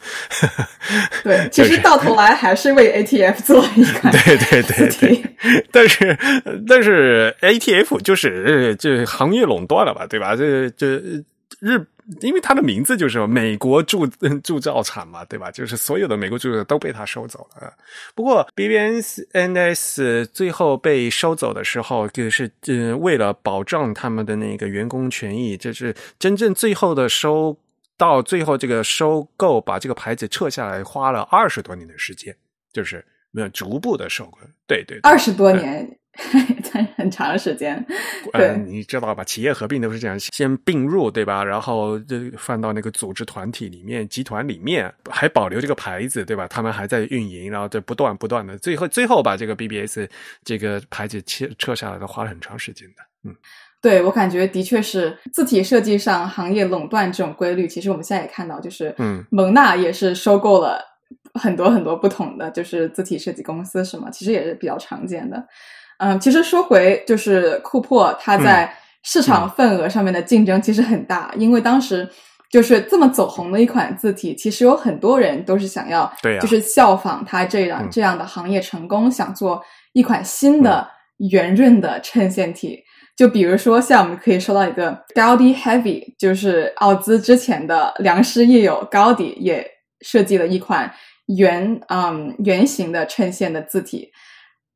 [1.22, 5.24] 对，其实到头来还是为 ATF 做了一个 对对对对，
[5.70, 6.18] 但是
[6.66, 10.34] 但是 ATF 就是这行业垄断了吧，对吧？
[10.34, 11.00] 这这
[11.60, 11.86] 日。
[12.20, 14.06] 因为它的名字就是美国铸
[14.42, 15.50] 铸造厂嘛，对吧？
[15.50, 17.72] 就是所有的美国铸造都被它收走了。
[18.14, 27.56] 不过 BBNS 最后被收走的时候，就是呃为了保障他们的那个员工权益，就是真正最后的收
[27.96, 32.34] 到最后这个收购，把这个牌子撤下来，花了二十多年的时间，
[32.72, 34.38] 就是没有逐步的收购。
[34.66, 35.98] 对对，二十多年。
[36.96, 37.84] 很长时间，
[38.32, 39.24] 对、呃，你知道吧？
[39.24, 41.42] 企业合并都是这样，先并入，对吧？
[41.42, 46.46] 然后就放到那个组织团体里面、集团里面，还保留这个牌子，对吧？
[46.46, 50.06] 他们还在运营，然后就不断不断的，最后最后把这个 BBS
[50.44, 53.02] 这个牌子撤撤下来，都花了很长时间的。
[53.24, 53.34] 嗯，
[53.80, 60.78] 对我感觉的确是字体设计上行业垄断这种规律，其实我们现在也看到，就是嗯，蒙娜也是收购了
[61.34, 64.10] 很多很多不同的就是字体设计公司，什么？
[64.10, 65.46] 其实也是比较常见的。
[66.02, 68.74] 嗯，其实说回就是库珀，它在
[69.04, 72.08] 市场份额上面的竞争其实很大，嗯、因为当时
[72.50, 80.84] 就是这么走红的一款字体，其实有很多人都是想要，对、啊，就是效仿它这样、嗯、这样的行业成功，想做一款新的
[81.18, 82.74] 圆润的衬线体。
[82.74, 82.82] 嗯、
[83.16, 89.64] 就比如说，像我们可以说到一个 Gaudi Heavy，就是奥兹之前的良师益友 Gaudi 也
[90.00, 90.92] 设计了一款
[91.26, 94.10] 圆嗯圆形的衬线的字体。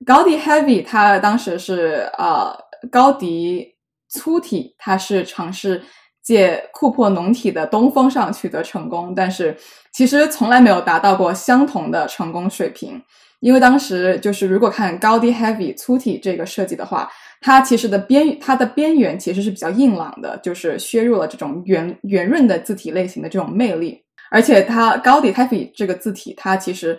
[0.05, 2.55] 高迪 Heavy，它当时是呃
[2.90, 3.74] 高迪
[4.09, 5.82] 粗体，它是尝试
[6.22, 9.57] 借库珀浓体的东风上取得成功，但是
[9.92, 13.03] 其实从来没有达到过相同的成功水平。
[13.40, 24.03] 因为当时就是如果看高迪 Heavy 粗体这个设计的话，它其实的边它的边缘其实是比较硬朗的，就是削弱了这种圆圆润的字体类型的这种魅力。
[24.30, 26.99] 而且它高迪 Heavy 这个字体，它其实。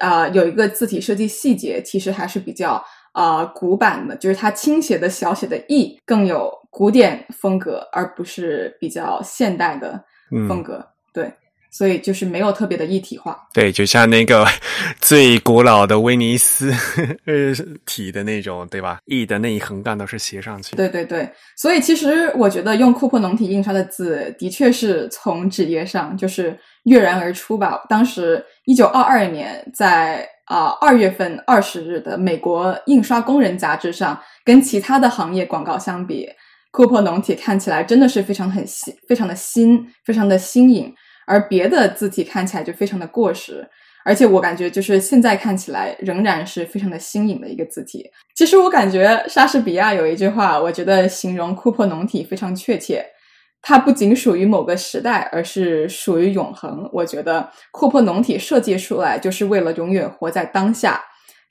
[0.00, 2.72] 啊、呃，有一个字体设计细节，其实还是比较
[3.12, 10.04] 啊、呃、古板的，就是它倾斜的小写的 e 更有古典风格，而不是比较现代的
[10.48, 10.74] 风格。
[10.74, 11.32] 嗯、对，
[11.74, 13.36] 所以就是没有特别的一体化。
[13.52, 14.46] 对，就像那个
[15.02, 16.72] 最古老的威尼斯
[17.26, 17.52] 呃
[17.84, 20.76] 体的那种，对吧？E 的那一横杠都是斜上去。
[20.76, 27.82] 对对对，所以其实我觉得用库珀农体印刷的字，的确是从纸页上就是跃然而出吧。
[27.88, 36.28] 当时一九二二年在啊二月份二十日的美国印刷工人杂志上，跟其他的行业广告相比，
[36.70, 40.94] 库珀农体看起来真的是非常很新，非常的新，非常的新颖。
[41.26, 43.66] 而别的字体看起来就非常的过时，
[44.04, 48.10] 而且我感觉就是现在看起来仍然是非常的新颖的一个字体。
[48.34, 53.04] 其实我感觉莎士比亚有一句话，我觉得形容库珀农体非常确切。
[53.66, 56.86] 它不仅属于某个时代，而是属于永恒。
[56.92, 61.02] 我觉得库珀农体设计出来就是为了永远活在当下。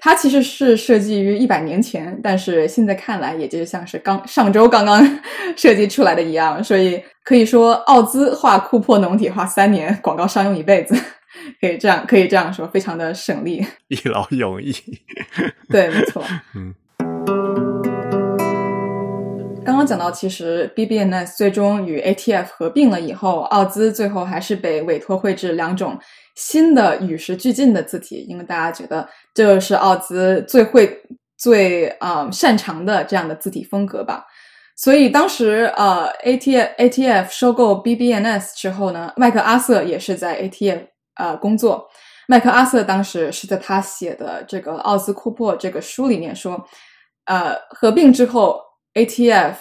[0.06, 5.02] 它其实是设计于一百年前，但是现在看来，也就像是刚上周刚刚
[5.56, 6.62] 设计出来的一样。
[6.62, 10.94] 所以可以说，奥兹画库珀农体画三年，广告商用一辈子，
[11.62, 14.76] 可以这样可以这样说，非常的省力， 一劳永逸。
[15.70, 16.22] 对，没错。
[16.54, 16.76] 嗯。
[19.66, 25.98] 刚刚讲到，其实 BBNS 最终与 ATF 合并了以后，奥兹最后还是被委托绘制两种
[26.36, 31.02] 新的与时俱进的字体，因为大家觉得这是奥兹最会、
[31.38, 34.26] 最啊擅长的这样的字体风格吧。
[34.76, 41.88] 所以当时呃，ATF ATF 收购 BBNS 之后呢，麦克阿瑟也是在 ATF 呃工作。
[42.28, 46.64] 麦克阿瑟当时是在他写的这个《奥兹库珀》这个书里面说，
[47.26, 48.60] 呃，合并之后。
[48.96, 49.56] ATF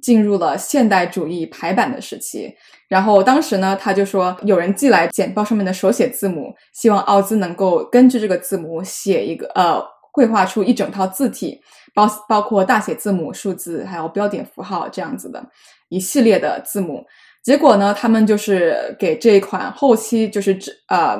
[0.00, 2.54] 进入了现代主义排版的时期，
[2.88, 9.82] 然后当时呢，他就说有人寄来简报上面的手写字母，希望奥兹能够根据这个字母写一个呃，
[10.12, 11.60] 绘画出一整套字体，
[11.94, 15.44] 包包括大写字母、数字还有标点符号这样子的
[15.88, 17.04] 一系列的字母。
[17.42, 21.18] 结果呢，他们就是给这一款后期就是制呃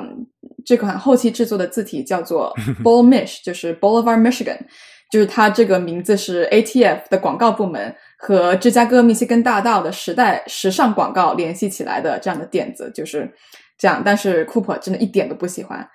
[0.65, 2.53] 这款后期制作的字体叫做
[2.83, 4.57] Bullmish，就是 Boulevard Michigan。
[5.11, 13.33] 就是它这个名字是 ATF 的广告部门和芝加哥密歇根大道的时代时尚广告联系起来的这样的点子，就是
[13.77, 14.01] 这样。
[14.03, 15.89] 但是库珀真的一点都不喜欢。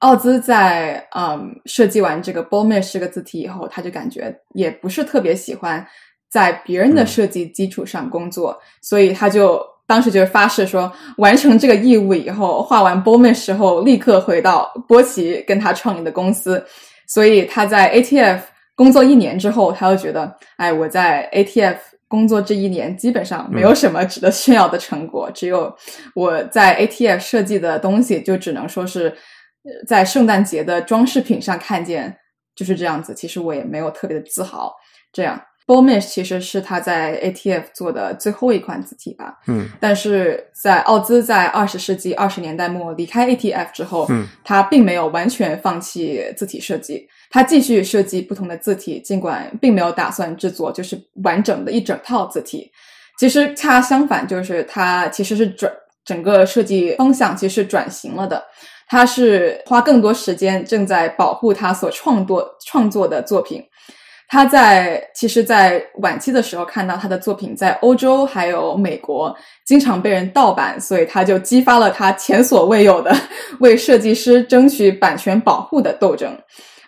[0.00, 5.86] 奥兹在嗯设计完这个 Bullmish 这个字体以后，他就感觉也不是特别喜欢
[6.28, 16.60] 在别人的设计基础上工作，所以他就当时就是发誓说，完成这个义务以后，画完 Bullmish 后立刻回到波奇跟他创立的公司。
[17.06, 18.40] 所以他在 ATF。
[18.78, 21.76] 工作一年之后，他又觉得，哎，我在 ATF
[22.06, 25.76] 工作这一年基本上没有什么值得炫耀的成果，只有
[26.14, 29.12] 我在 ATF 设计的东西，就只能说是
[29.84, 32.16] 在圣诞节的装饰品上看见，
[32.54, 33.12] 就是这样子。
[33.12, 34.72] 其实我也没有特别的自豪。
[35.12, 39.38] 这样，Bomish 其实是他在 ATF 做的最后一款字体吧。
[39.46, 47.06] 嗯，但是在奥兹在二十世纪二十年代末离开 ATF 之后，嗯，他并没有完全放弃字体设计。
[47.30, 52.72] 他继续设计不同的字体，尽管并没有打算制作就是完整的一整套字体。
[53.18, 55.70] 其实恰相反，就是他其实是转
[56.04, 58.42] 整个设计方向，其实转型了的。
[58.88, 63.62] 他是花更多时间正在保护他所创作创作的作品。
[64.28, 73.16] 他在其实，在晚期的时候看到他的作品在欧洲还有美国经常被人盗版，所以他就激发了他前所未有的
[73.60, 76.36] 为设计师争取版权保护的斗争。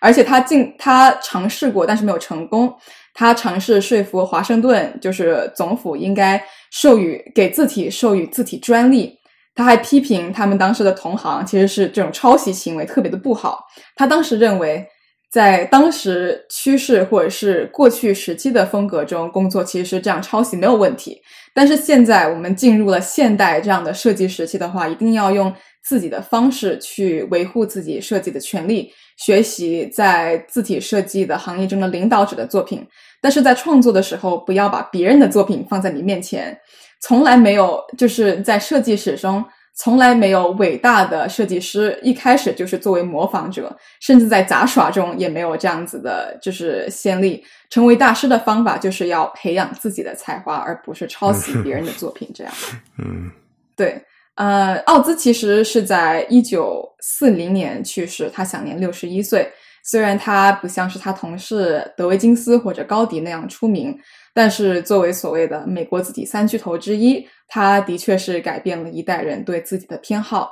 [0.02, 2.72] 而且他进他尝试过，但是没有成功。
[3.14, 9.18] 他尝试说服华盛顿，就是总府应该授予给字体授予字体专利。
[9.54, 13.64] 他还批评他们当时的同行其实是这种抄袭行为特别的不好。
[13.96, 14.86] 他当时认为，
[15.30, 21.20] 在当时趋势或者是过去时期的风格中工作，其实是这样抄袭没有问题。
[21.54, 25.52] 但是现在我们进入了现代这样的设计时期的话，一定要用
[25.84, 28.92] 自己的方式去维护自己设计的权利。
[29.16, 32.86] 学习在字体设计的行业中的领导者的作品，
[33.20, 36.58] 但是在创作的时候，不要把别人的作品放在你面前。
[37.02, 39.44] 从来没有，就是在设计史中，
[39.74, 47.42] 从来没有伟大的设计师一开始就是作为模仿者，甚至在杂耍中也没有这样子的，就是先例。
[47.70, 52.28] 成为大师的方法，就是要培养自己的才华，而不是抄袭别人的作品。
[52.34, 52.52] 这样，
[52.98, 53.30] 嗯，
[53.76, 54.02] 对。
[54.34, 59.50] 呃，奥兹其实是在一九四零年去世，他享年六十一岁。
[59.82, 63.98] 虽然他不像是他同事德维金斯或者高迪那样出名，
[64.40, 70.50] 但是作为所谓的美国字体三巨头之一，他的确是改变了一代人对自己的偏好。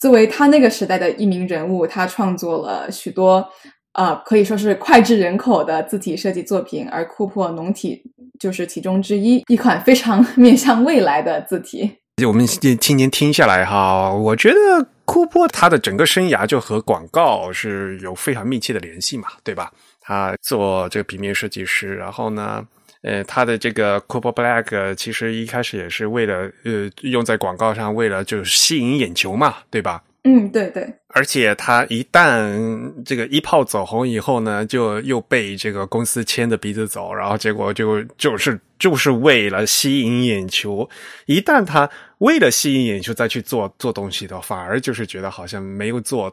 [0.00, 3.48] 作为他那个时代的一名人物，他创作了许多
[3.92, 8.02] 呃可以说是脍炙人口的字体设计作品，而库珀农体
[8.40, 11.88] 就是其中之一，一款非常 面向未来的字体。
[12.26, 14.56] 我们今今年听下来哈，我觉得
[15.04, 19.70] 库珀他的整个生涯就和广告是有非常密切的联系嘛，对吧？
[20.00, 22.66] 他做这个平面设计师，然后呢，
[23.02, 30.02] 呃，他的这个 Cooper Black 其实一开始也是为了呃用在广告上，为了就是吸引眼球嘛，对吧？
[30.24, 40.86] 嗯，对对，而且他一旦这个一炮走红以后呢，就又被这个公司牵着鼻子走，然后结果就就是就是为了吸引眼球。
[41.24, 41.88] 一旦他
[42.18, 46.30] 为了吸引眼球再去做做东西的话，反而就是觉得好像没有做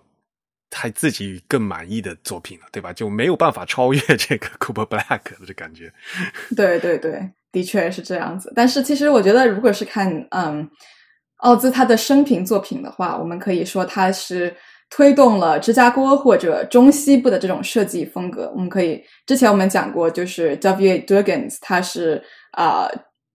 [0.70, 2.93] 他自己更满意的作品了，对吧？
[2.93, 5.91] 就没有办法超越 这个 Cooper Black 的感觉。
[6.55, 8.51] 对对对，的确是这样子。
[8.55, 10.70] 但是其实我觉得，如果是看嗯。
[11.41, 14.51] 奥兹他的生平作品的话，我们可以说他是
[14.89, 18.51] 推动了芝加哥或者中西部的这种设计风格。
[18.55, 20.97] 我们可以之前我们讲过，就是 W.
[21.05, 22.20] Dugans，他是
[22.53, 22.89] 啊。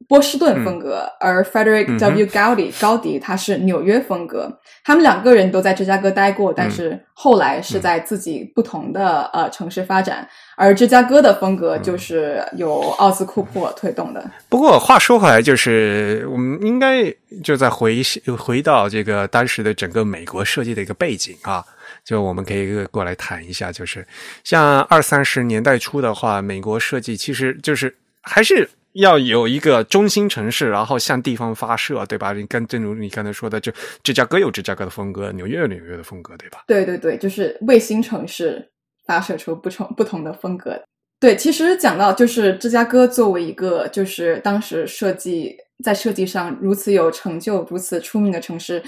[0.09, 2.27] 波士顿风格，而 Frederick W.
[2.27, 4.61] Gaudi 高迪他是纽约风格。
[4.85, 10.29] 他们两个人都在芝加哥待过，但是后来是在自己不同的呃城市发展。
[10.57, 14.29] 而芝加哥的风格就是由奥斯库珀推动的。
[14.49, 17.05] 不过话说回来，就是我们应该
[17.45, 18.03] 就在回
[18.37, 21.65] 回到这个当时的整个美国设计的一个背景啊，
[22.05, 24.07] 就我们可以过来谈一下，就是
[24.43, 28.69] 像二三十年代初的话，美国设计其实就是还是。
[28.95, 32.33] 要有一个中心城市，然后向地方发射，对吧？
[32.33, 33.73] 你跟正如你刚才说的，就
[34.03, 36.65] 芝加哥有芝加哥的风格，纽约有纽约的风格，对吧？
[36.67, 38.71] 对对对，就是卫星城市
[39.07, 40.79] 发射出不同不同的风格。
[41.19, 48.83] 对，其实讲到就是芝加哥作为一个就是当时设计在设计上如此有成就、如此出名的城市，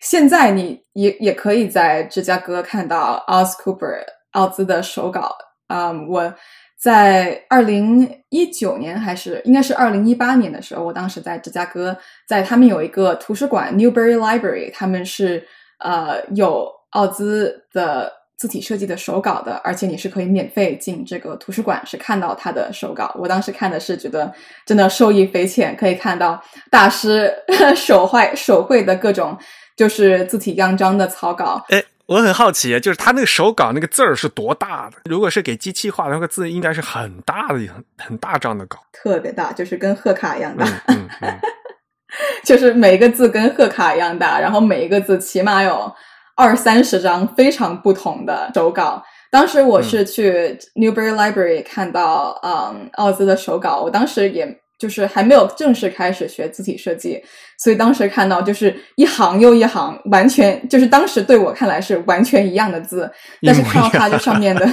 [0.00, 3.98] 现在你也也可以在芝加哥看到奥斯 Cooper
[4.32, 5.36] 奥兹的手稿
[5.66, 6.34] 啊，我。
[6.80, 11.94] 在二零一九年还是应该是二零一八年的时候，我当时在芝加哥，
[12.26, 15.46] 在他们有一个图书馆 Newberry Library，他们是
[15.78, 23.14] 呃有奥兹的字体设计的手稿的，而且你是可以免费进这个图书馆是看到他的手稿。
[23.18, 24.32] 我当时看的是觉得
[24.64, 27.30] 真的受益匪浅，可以看到大师
[27.76, 29.36] 手绘手绘的各种
[29.76, 31.62] 就是字体样章的草稿。
[31.68, 31.84] 哎。
[32.10, 34.96] 我很好奇，就是他那个手稿那个字儿是多大的？
[35.04, 40.66] 如果是给机器画的，那个字应该是很大的、很很大张的稿，特别大，就是跟贺卡一样大。
[42.42, 45.94] 就是每一个字跟贺卡一样大，然后每一个字起码有
[46.34, 49.00] 二三十张非常不同的手稿。
[49.30, 54.60] 当时我是去 Newberry Library 看到，嗯，奥兹的手稿，我当时也。
[54.80, 57.22] 就是还没有正式开始学字体设计，
[57.62, 63.10] 所以当时看到就是一行又一行，完全就是当时对我看来是完全一样的字，
[63.42, 64.66] 但是看到它这上面的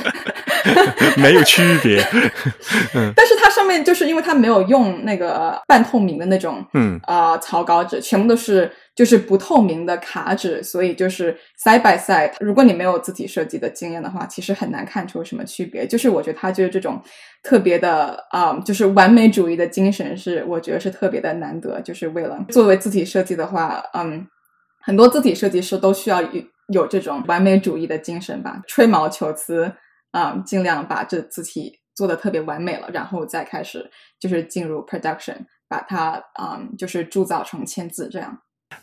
[1.18, 2.02] 没有区别。
[3.16, 8.72] 但是它上面就是因为它没有用那个半透明的那种，嗯啊草稿纸，全部都是。
[8.98, 11.32] 就是不透明的卡纸，所以就是
[11.64, 12.32] side by side。
[12.40, 15.86] 如果你没有字体设计的经验的话，其实很难看出什么区别。
[15.86, 17.00] 就是我觉得他就是这种
[17.44, 21.80] 特别的啊，就是完美主义的精神是我觉得是特别的难得。
[21.82, 24.28] 就是为了作为字体设计的话，嗯，
[24.82, 29.74] 很多字体设计师都需要有有这种完美主义的精神吧，吹毛求疵
[30.12, 38.38] 啊，尽量把这字体做的特别完美了，然后再开始就是进入 production，把它啊就是铸造成签字这样。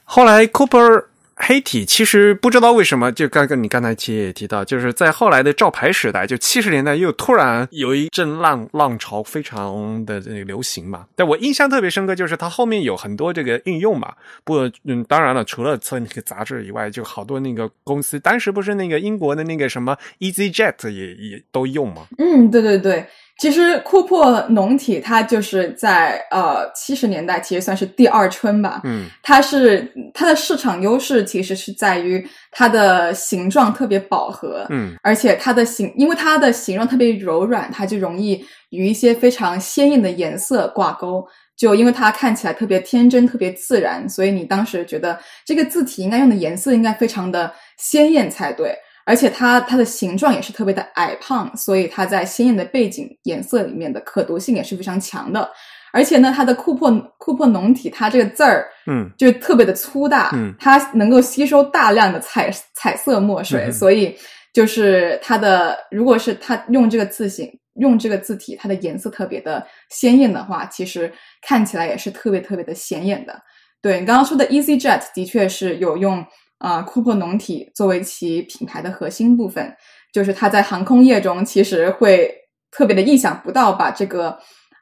[0.04, 1.06] 后来，Cooper
[1.36, 11.06] 黑体其实不知道为什么，就刚刚你刚才其实也提到，就是在后来的照牌时代，就七十年代又突然有一阵浪浪潮，非常的流行嘛。
[11.16, 14.14] 但我印象特别深刻，就是它后面有很多这个应用嘛。
[14.44, 22.06] 不，嗯，当然了，除了测那个杂志以外，就好多那个公司，当时不是那个英国的那个什么 EasyJet 也也都用嘛。
[22.18, 23.06] 嗯，对对对。
[23.36, 41.26] 其实库珀农体它就是在呃七十年代其实算是第二春吧，嗯，它是它的市场优势其实是在于它的形状特别饱和，嗯，而且它的形因为它的形状特别柔软，它就容易与一些非常鲜艳的颜色挂钩，
[41.56, 48.74] 就因为它看起来特别天真、特别自然，所以你当时觉得这个字体应该用的颜色应该非常的鲜艳才对。
[49.06, 55.50] 而且它它的形状也是特别的矮胖，所以它在鲜艳的背景颜色里面的可读性也是非常强的。
[55.92, 64.16] 而且呢，它的库珀库珀浓体，它这个字儿，嗯，就特别的粗大，嗯，它能够吸收大量的彩彩色墨水，所以
[64.52, 71.12] 就是它的，如果是它用这个字形用这个字体，它的颜色特别的鲜艳的话，其实
[71.46, 73.40] 看起来也是特别特别的显眼的。
[73.80, 76.24] 对你刚刚说的 EasyJet 的确是有用。
[76.58, 79.74] 啊，库珀浓体作为其品牌的核心部分，
[80.12, 82.32] 就是它在航空业中其实会
[82.70, 84.38] 特别的意想不到，把这个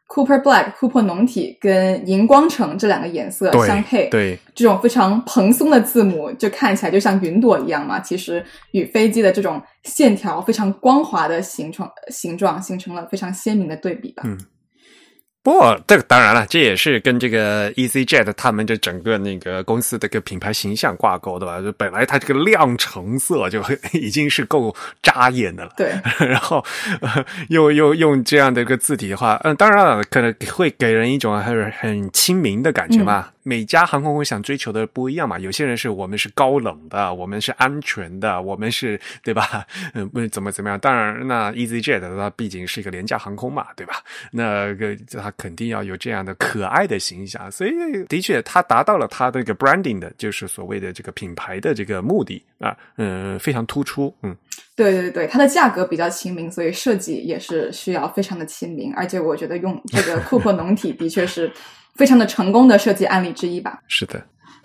[0.09, 14.23] Cooper Black 库珀浓体跟荧光橙这两个颜色相配，对，这种非常蓬松的字母就看起来就像云朵一样嘛，其实与飞机的这种线条非常光滑的形状形状形成了非常鲜明的对比吧。
[14.27, 14.39] 嗯
[15.45, 21.61] 不过，这个当然了，这也是跟这个 EasyJet 他们这整个那个公司的个品牌形象挂钩的吧？
[21.61, 23.61] 就本来它这个亮橙色就
[23.93, 24.73] 已经是够
[25.03, 25.93] 扎眼的了，对，
[26.25, 26.65] 然后、
[27.03, 33.29] 呃、又又用这样的一个字体的话，嗯，当然了，可能会给人一种很很亲民的感觉嘛。
[33.43, 39.67] 每家航空公司想追求的不一样嘛，有些人是我们是高冷的，我们是安全的，我们是对吧？
[39.95, 40.79] 嗯，不怎么怎么样。
[40.79, 43.97] 当然，那 EasyJet 它毕竟是一个廉价航空嘛，对吧？
[44.31, 47.73] 那个它肯定要有这样的可爱的形象，所以
[48.09, 54.37] 的确它达到了它这个 branding 的，就是所谓的这个品牌的这个目的啊，嗯，非常突出，嗯。
[54.75, 61.53] 对对对，它的价格比较亲民，所以设计也是需要非常的亲民，而且我觉得用这个库珀浓体的确是
[61.95, 63.81] 非常的成功的设计案例之一吧。
[63.89, 64.23] 是的，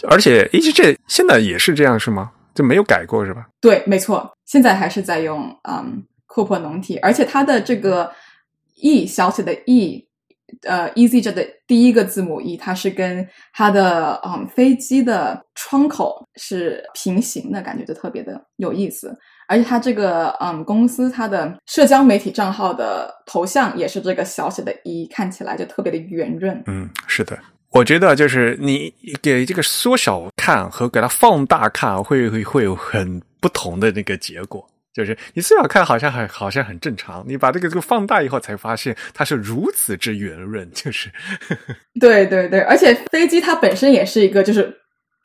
[0.10, 2.32] 而且 EasyJet 现在也是这样是吗？
[2.54, 3.48] 就没有改过是吧？
[3.62, 8.12] 对，没错，现在还是在用嗯库珀农体，而且它的这个
[8.76, 10.06] E 小写的 E。
[10.66, 19.14] 呃，EasyJet 的第一个字母 E，它是跟它的嗯飞机的窗口是平行的，感觉就特别的有意思。
[19.48, 26.62] 而且它这个嗯公司它的社交媒体账号的头像也是这个小写的一看起来就特别的圆润。
[26.68, 27.40] 嗯，是的，
[27.72, 34.68] 我觉得就是你给这个缩小看和给它放大看，会会会有很不同的那个结果。
[34.94, 40.68] 就是你缩小看好像很好像很正常，你把这个这个放大以后，才发现它是如此之圆润。
[40.74, 41.08] 就是，
[42.02, 44.76] 对对对，而且飞机它本身也是一个就是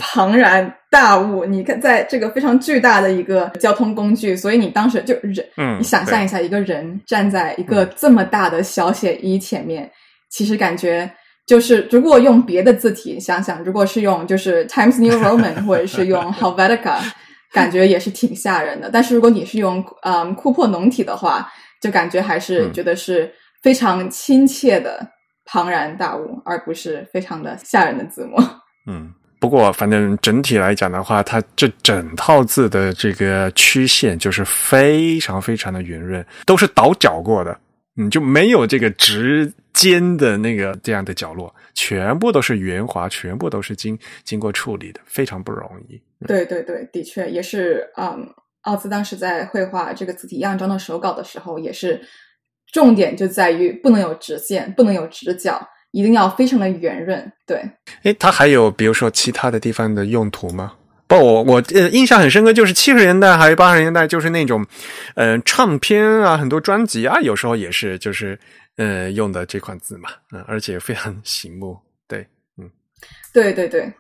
[0.04, 9.88] 庞然大物，你看在这个非常巨大的一个交通工具，所以你当时就人，嗯，你想象一下，一个人站在一个这么大的小写一前面，
[10.28, 11.08] 其实感觉
[11.46, 16.98] 就是如果用别的字体想想，如果是用就是 Times New Roman 或者是用 Helvetica。
[17.54, 23.30] 感觉也是挺吓人的，但是如果你是用嗯库珀农体的话，就感觉还是觉得是
[23.62, 25.06] 非常亲切的
[25.44, 28.38] 庞然大物，而不是非常的吓人的字幕。
[28.86, 29.12] 嗯，
[29.42, 37.58] 不过反正整体来讲的话，它这整套字的这个曲线就是非常非常的圆润，都是倒角过的，
[37.96, 46.00] 嗯，就没有这个直尖的那个这样的角落，全部都是圆滑，全部都是经经过处理的，非常不容易。
[46.28, 47.90] 对对对，的确也是。
[47.96, 48.24] 嗯，
[48.60, 52.00] 奥兹当时在绘画这个字体样章的手稿的时候，也是
[52.70, 57.32] 重点就在于不能有直线，不能有直角，一定要非常的圆润。
[57.46, 57.62] 对，
[58.02, 60.74] 诶，它还有比如说其他的地方的用途吗？
[61.06, 64.66] 不，我我呃印象很深刻，就是七十年代还有八十年代，就是那种，
[65.14, 68.38] 呃，唱片啊，很多专辑啊，有时候也是就是
[68.76, 71.76] 呃用的这款字嘛，嗯，而且非常醒目。
[72.08, 72.26] 对，
[72.56, 72.70] 嗯，
[73.34, 73.92] 对对对。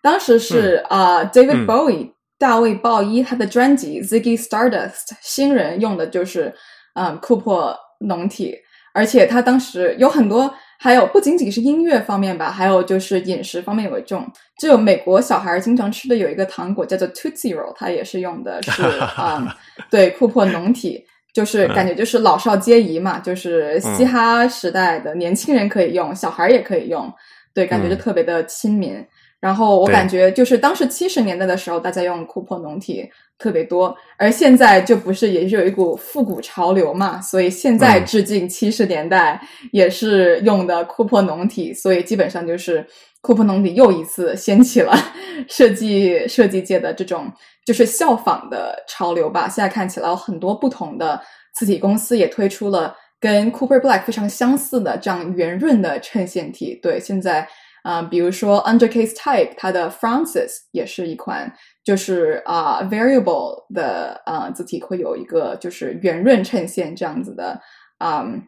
[0.00, 6.54] 当时是啊、嗯 uh,，David Bowie、大卫鲍伊他的专辑《Ziggy Stardust》新人用的就是
[6.94, 8.54] 嗯库珀浓体，
[8.94, 14.26] 而且他当时有很多，还有不仅仅是音乐方面吧，还有就是饮食方面有一种，
[14.60, 19.48] 就美国小孩经常吃的有一个糖果叫做 Tootsie Roll，它也是用的是啊、 嗯、
[19.90, 21.04] 对库珀浓体。
[21.34, 27.12] 就是感觉就是老少皆宜嘛，就是嘻哈时代的年轻人可以用，小孩也可以用，
[27.52, 29.04] 对，感觉就特别的亲民。
[29.38, 33.06] 然后我感觉就是当时七十年代的时候，大家用库珀浓体
[33.38, 39.40] 特别多，而现在就不是也是有一股复古潮流嘛，所以现在致敬七十年代
[39.72, 42.86] 也是用的库珀浓体，所以基本上就是
[43.20, 44.94] 库珀浓体又一次掀起了
[45.48, 47.30] 设计设计界的这种
[47.64, 49.48] 就是效仿的潮流吧。
[49.48, 51.20] 现在看起来有很多不同的
[51.54, 57.46] 字体公司也推出了跟 Cooper Black 非常相似的这样圆润的衬线体，对，现在。
[57.82, 61.48] 啊、呃，比如说 Undercase Type，它的 Francis 也是一款，
[61.86, 67.60] 就是啊、uh, variable 的啊、uh, 字体会有一个就是圆润衬线这样子的
[67.98, 68.40] 啊、um,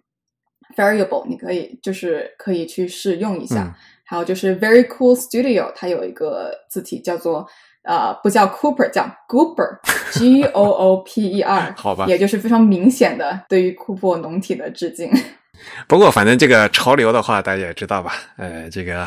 [0.76, 3.62] variable，你可以就是可以去试用一下。
[3.62, 3.74] 嗯、
[4.05, 7.47] 还有就是 Very Cool Studio，它有一个字体叫做
[7.84, 15.09] 呃不叫 Cooper，叫 Gooper，G O O P E R， 好吧，也就是非常明显的对于库珀浓体的致敬。
[15.86, 18.12] 不过，反正这个潮流的话，大家也知道吧？
[18.36, 19.07] 呃，这个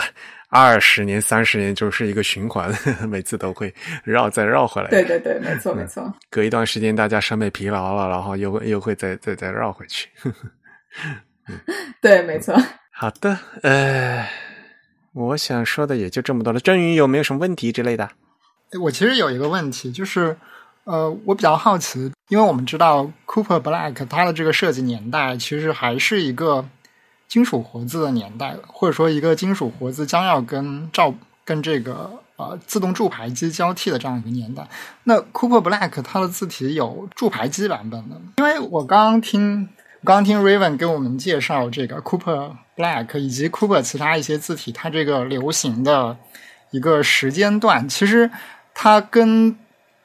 [0.51, 2.69] 二十年、三十年就是一个循环，
[3.07, 3.73] 每次都会
[4.03, 4.89] 绕再绕回来。
[4.89, 6.13] 对对对，没错没错。
[6.29, 10.09] 隔一段时间，大家审美疲劳了，然后又又会再再再绕回去。
[12.01, 12.53] 对，没错。
[12.91, 14.27] 好的，呃，
[15.13, 16.59] 我想说的也就这么多了。
[16.59, 18.09] 郑宇有没有什么问题之类的？
[18.81, 20.35] 我其实有一个问题，就是
[20.83, 26.65] 呃，我比较好奇，因为我们知道 Cooper Black 它的这个设计年代其实还是一个
[27.31, 31.15] 金属活字的年代了，或者说一个金属活字将要跟照
[31.45, 34.67] 跟这个呃自动铸牌机交替的这样一个年代。
[35.05, 39.69] 那 Cooper Black 它的字体有铸牌机版本的，因为我刚刚听
[40.03, 46.17] 刚刚听 Raven 给我们介绍这个 Cooper Black 以及 Cooper 其他一些字体，它这个流行的
[46.71, 48.29] 一个时间段，其实
[48.73, 49.55] 它跟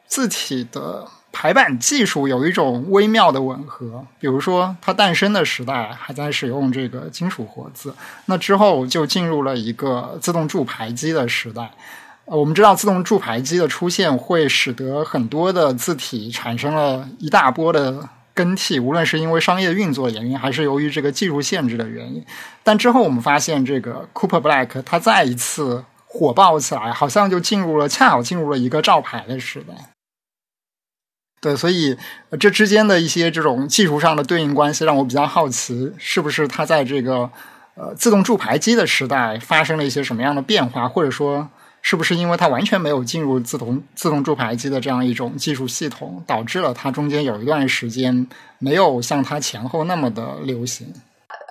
[0.06, 1.08] 字体的
[1.38, 4.02] 排版技术有一种微妙的吻合。
[4.18, 11.70] 比如说，它诞生的时代还在使用这个金属活字，那之后就进入了一个自动铸牌机的时代。
[12.24, 22.24] 我们知道自动铸牌机的出现会使得很多的字体产生了一大波的更替，无论是因为商业运作原因，还是由于这个技术限制的原因。
[22.64, 29.74] 但之后我们发现，这个 Cooper Black 它再一次火爆起来，好像就进入了恰好进入了一个照牌的时代。
[31.46, 31.96] 对，所以
[32.40, 37.30] 这之间的一些这种技术上的对应关系，让我比较好奇，是不是它在这个
[37.76, 41.48] 呃自动铸牌机的时代发生了一些什么样的变化，或者说
[41.82, 48.26] 是不是因为它完全没有进入自动自动铸牌机的这样一种技术系统，导致了它中间有一段时间
[48.58, 50.92] 没有像它前后那么的流行？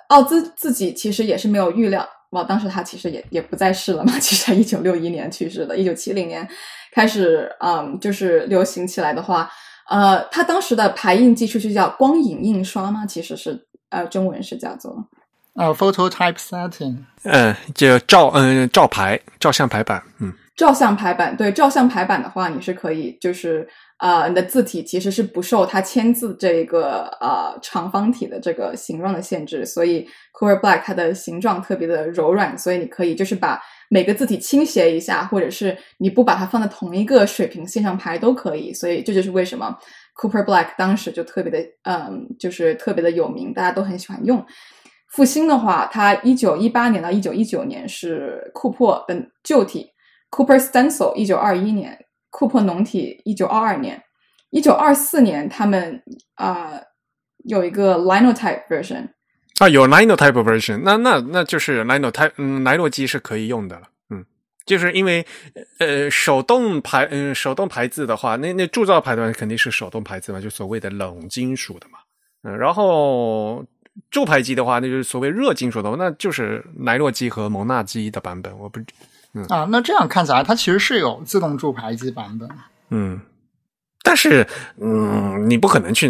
[0.10, 6.46] 奥兹自己其实也是没有预料，哇，当时他其实也也不在世了嘛，其实他一九六一年去世的，一九七零年
[6.92, 9.50] 开始，嗯，就是流行起来的话。
[9.90, 13.06] 呃，它当时的排印技术是叫光影印刷吗？
[13.06, 15.08] 其实是呃，中文是叫做
[15.54, 16.98] 呃，photo typesetting。
[17.24, 23.68] 嗯，就照嗯照排照相排版，嗯，照相排版对照相排版的话，你是可以就是
[24.00, 33.62] 呃，你的字体其实是不受它签字这个呃长方体的这个形状的限制，所以 Cooper Black 它的形状特别的柔软，所以你可以就是把。
[33.90, 38.74] 每个字体倾斜一下，或者是你不把它放在同一个水平线上排都可以。
[38.74, 39.78] 所以这就是为什么
[40.16, 44.46] Cooper Black 当时就特别的，嗯，就是特别的有名，大家都很喜欢用。
[45.10, 49.90] 复兴的话，它一九一八年到一九一九年是库珀的旧体
[50.32, 51.98] Cooper Stencil，一九二一年
[52.32, 54.02] 库珀浓体，一九二二年，
[54.50, 56.02] 一九二四年他们
[56.34, 56.82] 啊
[57.46, 59.15] 有一个 Linotype version。
[59.60, 64.26] 啊，有 Linotype version，那那那就是 Linotype，嗯，莱诺机是可以用的了，嗯，
[64.66, 65.26] 就是因为
[65.80, 72.00] 呃手动排，嗯手动排字的话，那那铸造排的肯定是手动排字嘛，就所谓的冷金属的嘛，
[72.44, 73.66] 嗯，然后
[74.12, 78.82] 铸排机的话，那就是所谓热金属的，那就是莱诺机和蒙纳机的版本，我不，
[79.34, 82.50] 嗯啊，那这样看起来，它其实是有自动铸排机版本，
[82.90, 83.22] 嗯。
[84.08, 84.48] 但是，
[84.80, 86.08] 嗯，你不可能去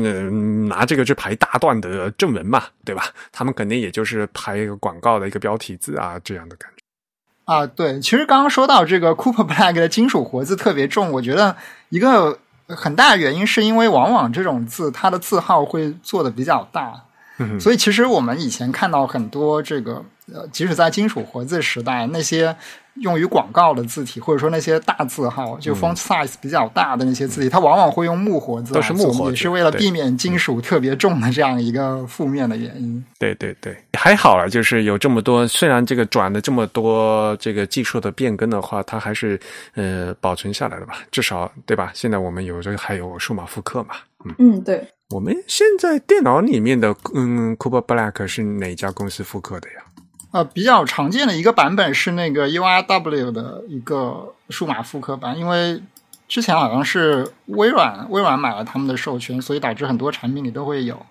[0.67, 3.05] 拿这个去排大段的正文嘛，对吧？
[3.31, 6.83] 他们肯定也就是排一个广告的一个标题字啊，这样的感觉。
[7.45, 11.55] 啊，对，其实刚刚说到这个 Cooper Black 的金属活字特别重，我觉得
[11.87, 12.37] 一个
[12.67, 17.01] 很大的原因是因为往往这种字它的字号会做的比较大，
[17.59, 22.55] 所以其实我们以前看到很多这个，呃，即使在金属活字时代那些。
[23.01, 33.03] 用于广告的字体，或者说那些大字号，就 font size 比较大的那些字体，它往往会用木活字，都是木活，也是为了避免金属特别重的这样一个负面的原因。
[33.19, 39.39] 对对对，还好了，就是有这么多，虽然这个转了这么多这个技术的变更的话，它还是
[39.73, 40.99] 呃保存下来了吧？
[41.11, 41.91] 至少对吧？
[41.93, 43.95] 现在我们有这个还有数码复刻嘛？
[44.25, 44.87] 嗯嗯，对。
[45.11, 49.84] 我们现在电脑里面的嗯，Cooper Black 是哪家公司复刻的呀？
[50.35, 55.81] 呃，比较常见的一个版本是那个 URW 的一个数码复刻版，因为
[56.27, 61.05] 之前好像是微软微软买了他们的授权，所以导致很多产品里都会有。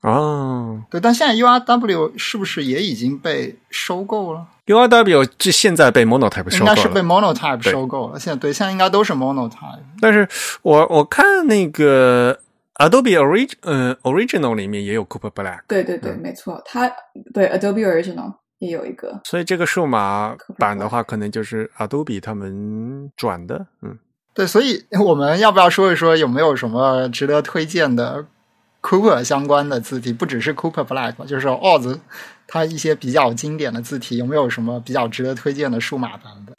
[0.00, 8.18] 哦，对，但现在 URW 是不是也已经被收购了？URW 这现在被 Monotype 收购了，应该是被 Monotype 收购了。
[8.18, 9.82] 现在对，现在应该都是 Monotype。
[10.00, 10.26] 但是
[10.62, 12.40] 我我看那个。
[12.80, 15.60] Adobe Origin，嗯，Original 里面也有 Cooper Black。
[15.68, 16.90] 对对对，没错，它
[17.34, 19.20] 对 Adobe Original 也有一个。
[19.24, 23.98] 所以这个数码版的话，可能就是 Adobe 他们转的，嗯，
[24.32, 24.46] 对。
[24.46, 28.24] 所以我们要不要说一说有没有什么值得推荐的
[28.80, 30.10] Cooper 相关的字体？
[30.10, 32.00] 不只是 Cooper Black，就是 Oz
[32.46, 36.56] 它一些比较经典的字体，有没有什么比较值得推荐的数码版本？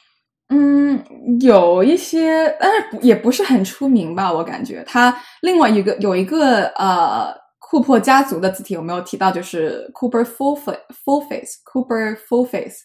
[0.54, 1.02] 嗯，
[1.40, 4.30] 有一些，但是也不是很出名吧。
[4.30, 9.30] 我感觉他另外一个有一个呃，库珀家族的字体有没有提到？
[9.30, 12.80] 就是 Cooper Full Face Full Face，Cooper Full Face，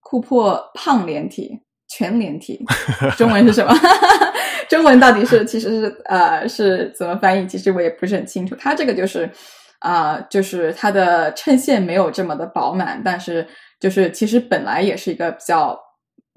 [0.00, 2.64] 库珀胖连体全连体，
[3.16, 3.72] 中文是什么？
[4.68, 7.46] 中文到底是其实是呃是怎么翻译？
[7.46, 8.56] 其实我也不是很清楚。
[8.56, 9.30] 他这个就是
[9.78, 13.46] 啊，就是它的衬线没有这么的饱满，但是
[13.78, 15.78] 就是其实本来也是一个比较。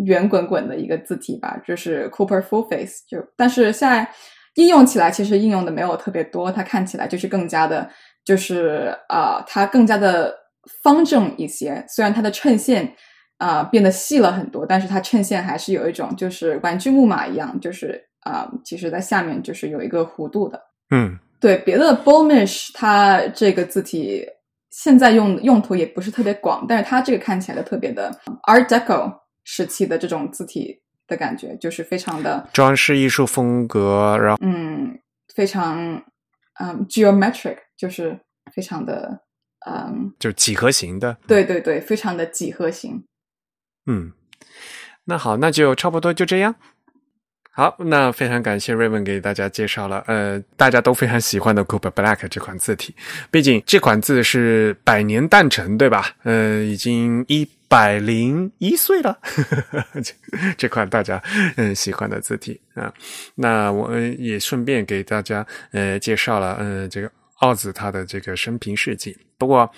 [0.06, 4.10] 圆滚滚的一个字体吧，就是 Cooper Full Face，就但是现在
[4.56, 7.90] 应用起来其实应用的没有特别多，它看起来就是更加的，
[8.26, 10.36] 就是啊，它更加的
[10.84, 11.84] 方正一些。
[11.88, 12.94] 虽然它的衬线
[13.38, 20.62] 啊变得细了很多，但是它衬线还是有一种就是玩具木马一样，就是啊，其实在下面就是有一个弧度的。
[20.92, 24.26] 嗯，对，别的 b o l m i s h 它这个字体
[24.72, 28.12] 现在用用途也不是特别广，但是它这个看起来就特别的
[28.48, 29.14] Art Deco
[29.52, 35.00] 时期的这种字体的感觉，就是非常的装饰艺术风格，然后嗯，
[35.34, 36.04] 非常
[36.60, 38.20] 嗯 geometric，就是
[38.54, 39.22] 非常的
[39.66, 41.18] 嗯，就几何形的。
[41.26, 43.04] 对对对，非常的几何形。
[43.88, 44.14] 嗯，
[45.06, 46.54] 那好，那就差不多就这样。
[47.52, 52.96] 好，那非常感谢瑞文给大家介绍了，呃，大家都非常喜欢的 Cooper Black 这款字体。
[53.30, 56.16] 毕竟这款字是百年诞辰，对吧？
[56.24, 59.20] 呃，已经一百零一岁了，
[60.02, 60.14] 这
[60.58, 61.22] 这款大家
[61.58, 62.94] 嗯喜欢的字体啊。
[63.36, 69.18] 那我也顺便给大家呃介绍了，呃，这个奥子他的这个生平事迹。
[69.40, 69.72] 不过，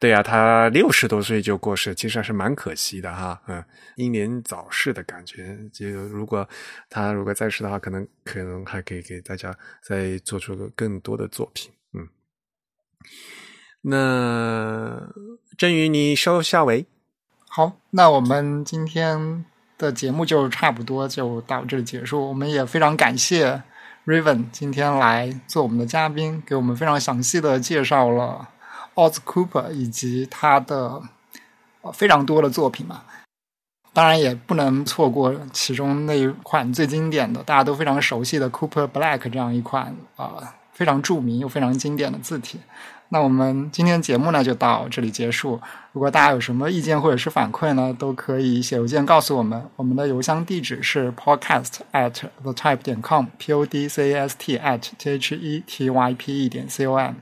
[0.00, 3.40] 对呀、他六十多岁就过世，其实还是蛮可惜的哈。
[3.46, 3.64] 嗯，
[3.94, 5.56] 英年早逝的感觉。
[5.72, 6.46] 就如果
[6.90, 11.70] 他如果在世的话，可能可能还可以给大家再做出个更多的作品。
[11.92, 12.08] 嗯，
[13.82, 15.00] 那
[15.56, 16.84] 振宇，你收下尾。
[17.48, 19.44] 好，那我们今天
[19.78, 22.28] 的节目就差不多就到这里结束。
[22.28, 23.62] 我们也非常感谢
[24.06, 28.48] Raven 今天来做我们的嘉宾，给我们非常详细的介绍了
[28.94, 31.02] Oz Cooper 以及他的
[31.92, 33.02] 非常多的作品嘛。
[33.92, 42.58] 当然也不能错过其中那一款最经典的、大家都非常熟悉的 Cooper Black 这样一款啊、呃非常著名又非常经典的字体。
[43.10, 45.60] 那我们今天节目呢就到这里结束。
[45.92, 49.64] 如果大家有什么意见或者是反馈呢，都可以写邮件告诉我们。
[49.76, 55.36] 我们的邮箱地址是 podcast at the type 点 com，p o d c a s t at t h
[55.36, 57.14] e t y p e 点 c o m。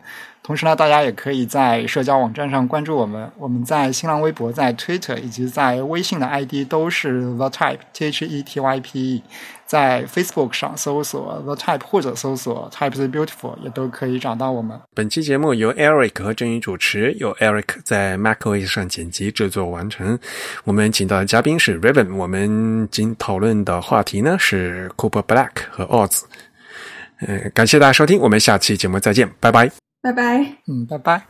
[0.43, 3.31] 同时呢，大家也可以在社交网站上关注我们。
[3.39, 9.23] 我们在新浪微博、在 Twitter 以及在微信的 ID 都是 the type t h e t y p e。
[9.65, 14.79] 在 Facebook 上搜索 the type 或者搜索 type is beautiful 也都可以找到我们。
[14.95, 20.19] 本期节目由 Eric 和郑宇主持，由 Eric 在 macOS 上剪辑制作完成。
[20.65, 26.21] 我们请到的嘉宾是 Raven，我们今讨论的话题呢是 Cooper Black 和 Oz。
[27.21, 29.82] 呃，感谢大家收听，我们下期节目再见，拜拜。
[30.03, 30.57] 拜拜。
[30.67, 31.23] 嗯，拜拜。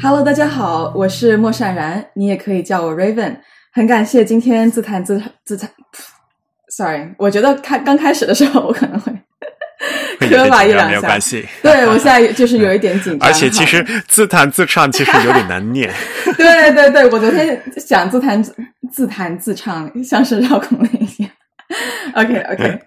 [0.00, 3.36] Hello，大家好，我是莫善然，你也可以叫我 Raven。
[3.72, 5.70] 很感谢今天自弹自自弹
[6.68, 9.12] ，sorry，我觉得开刚开始的时候我可能会
[10.20, 11.46] 没有关系。
[11.62, 15.90] 对我现在 就是有一点紧张，而且其实自弹自唱其实有点难念。
[16.36, 18.42] 对对对，我昨天想自弹
[18.92, 21.30] 自弹自唱，像是绕口令一样。
[22.14, 22.80] OK OK。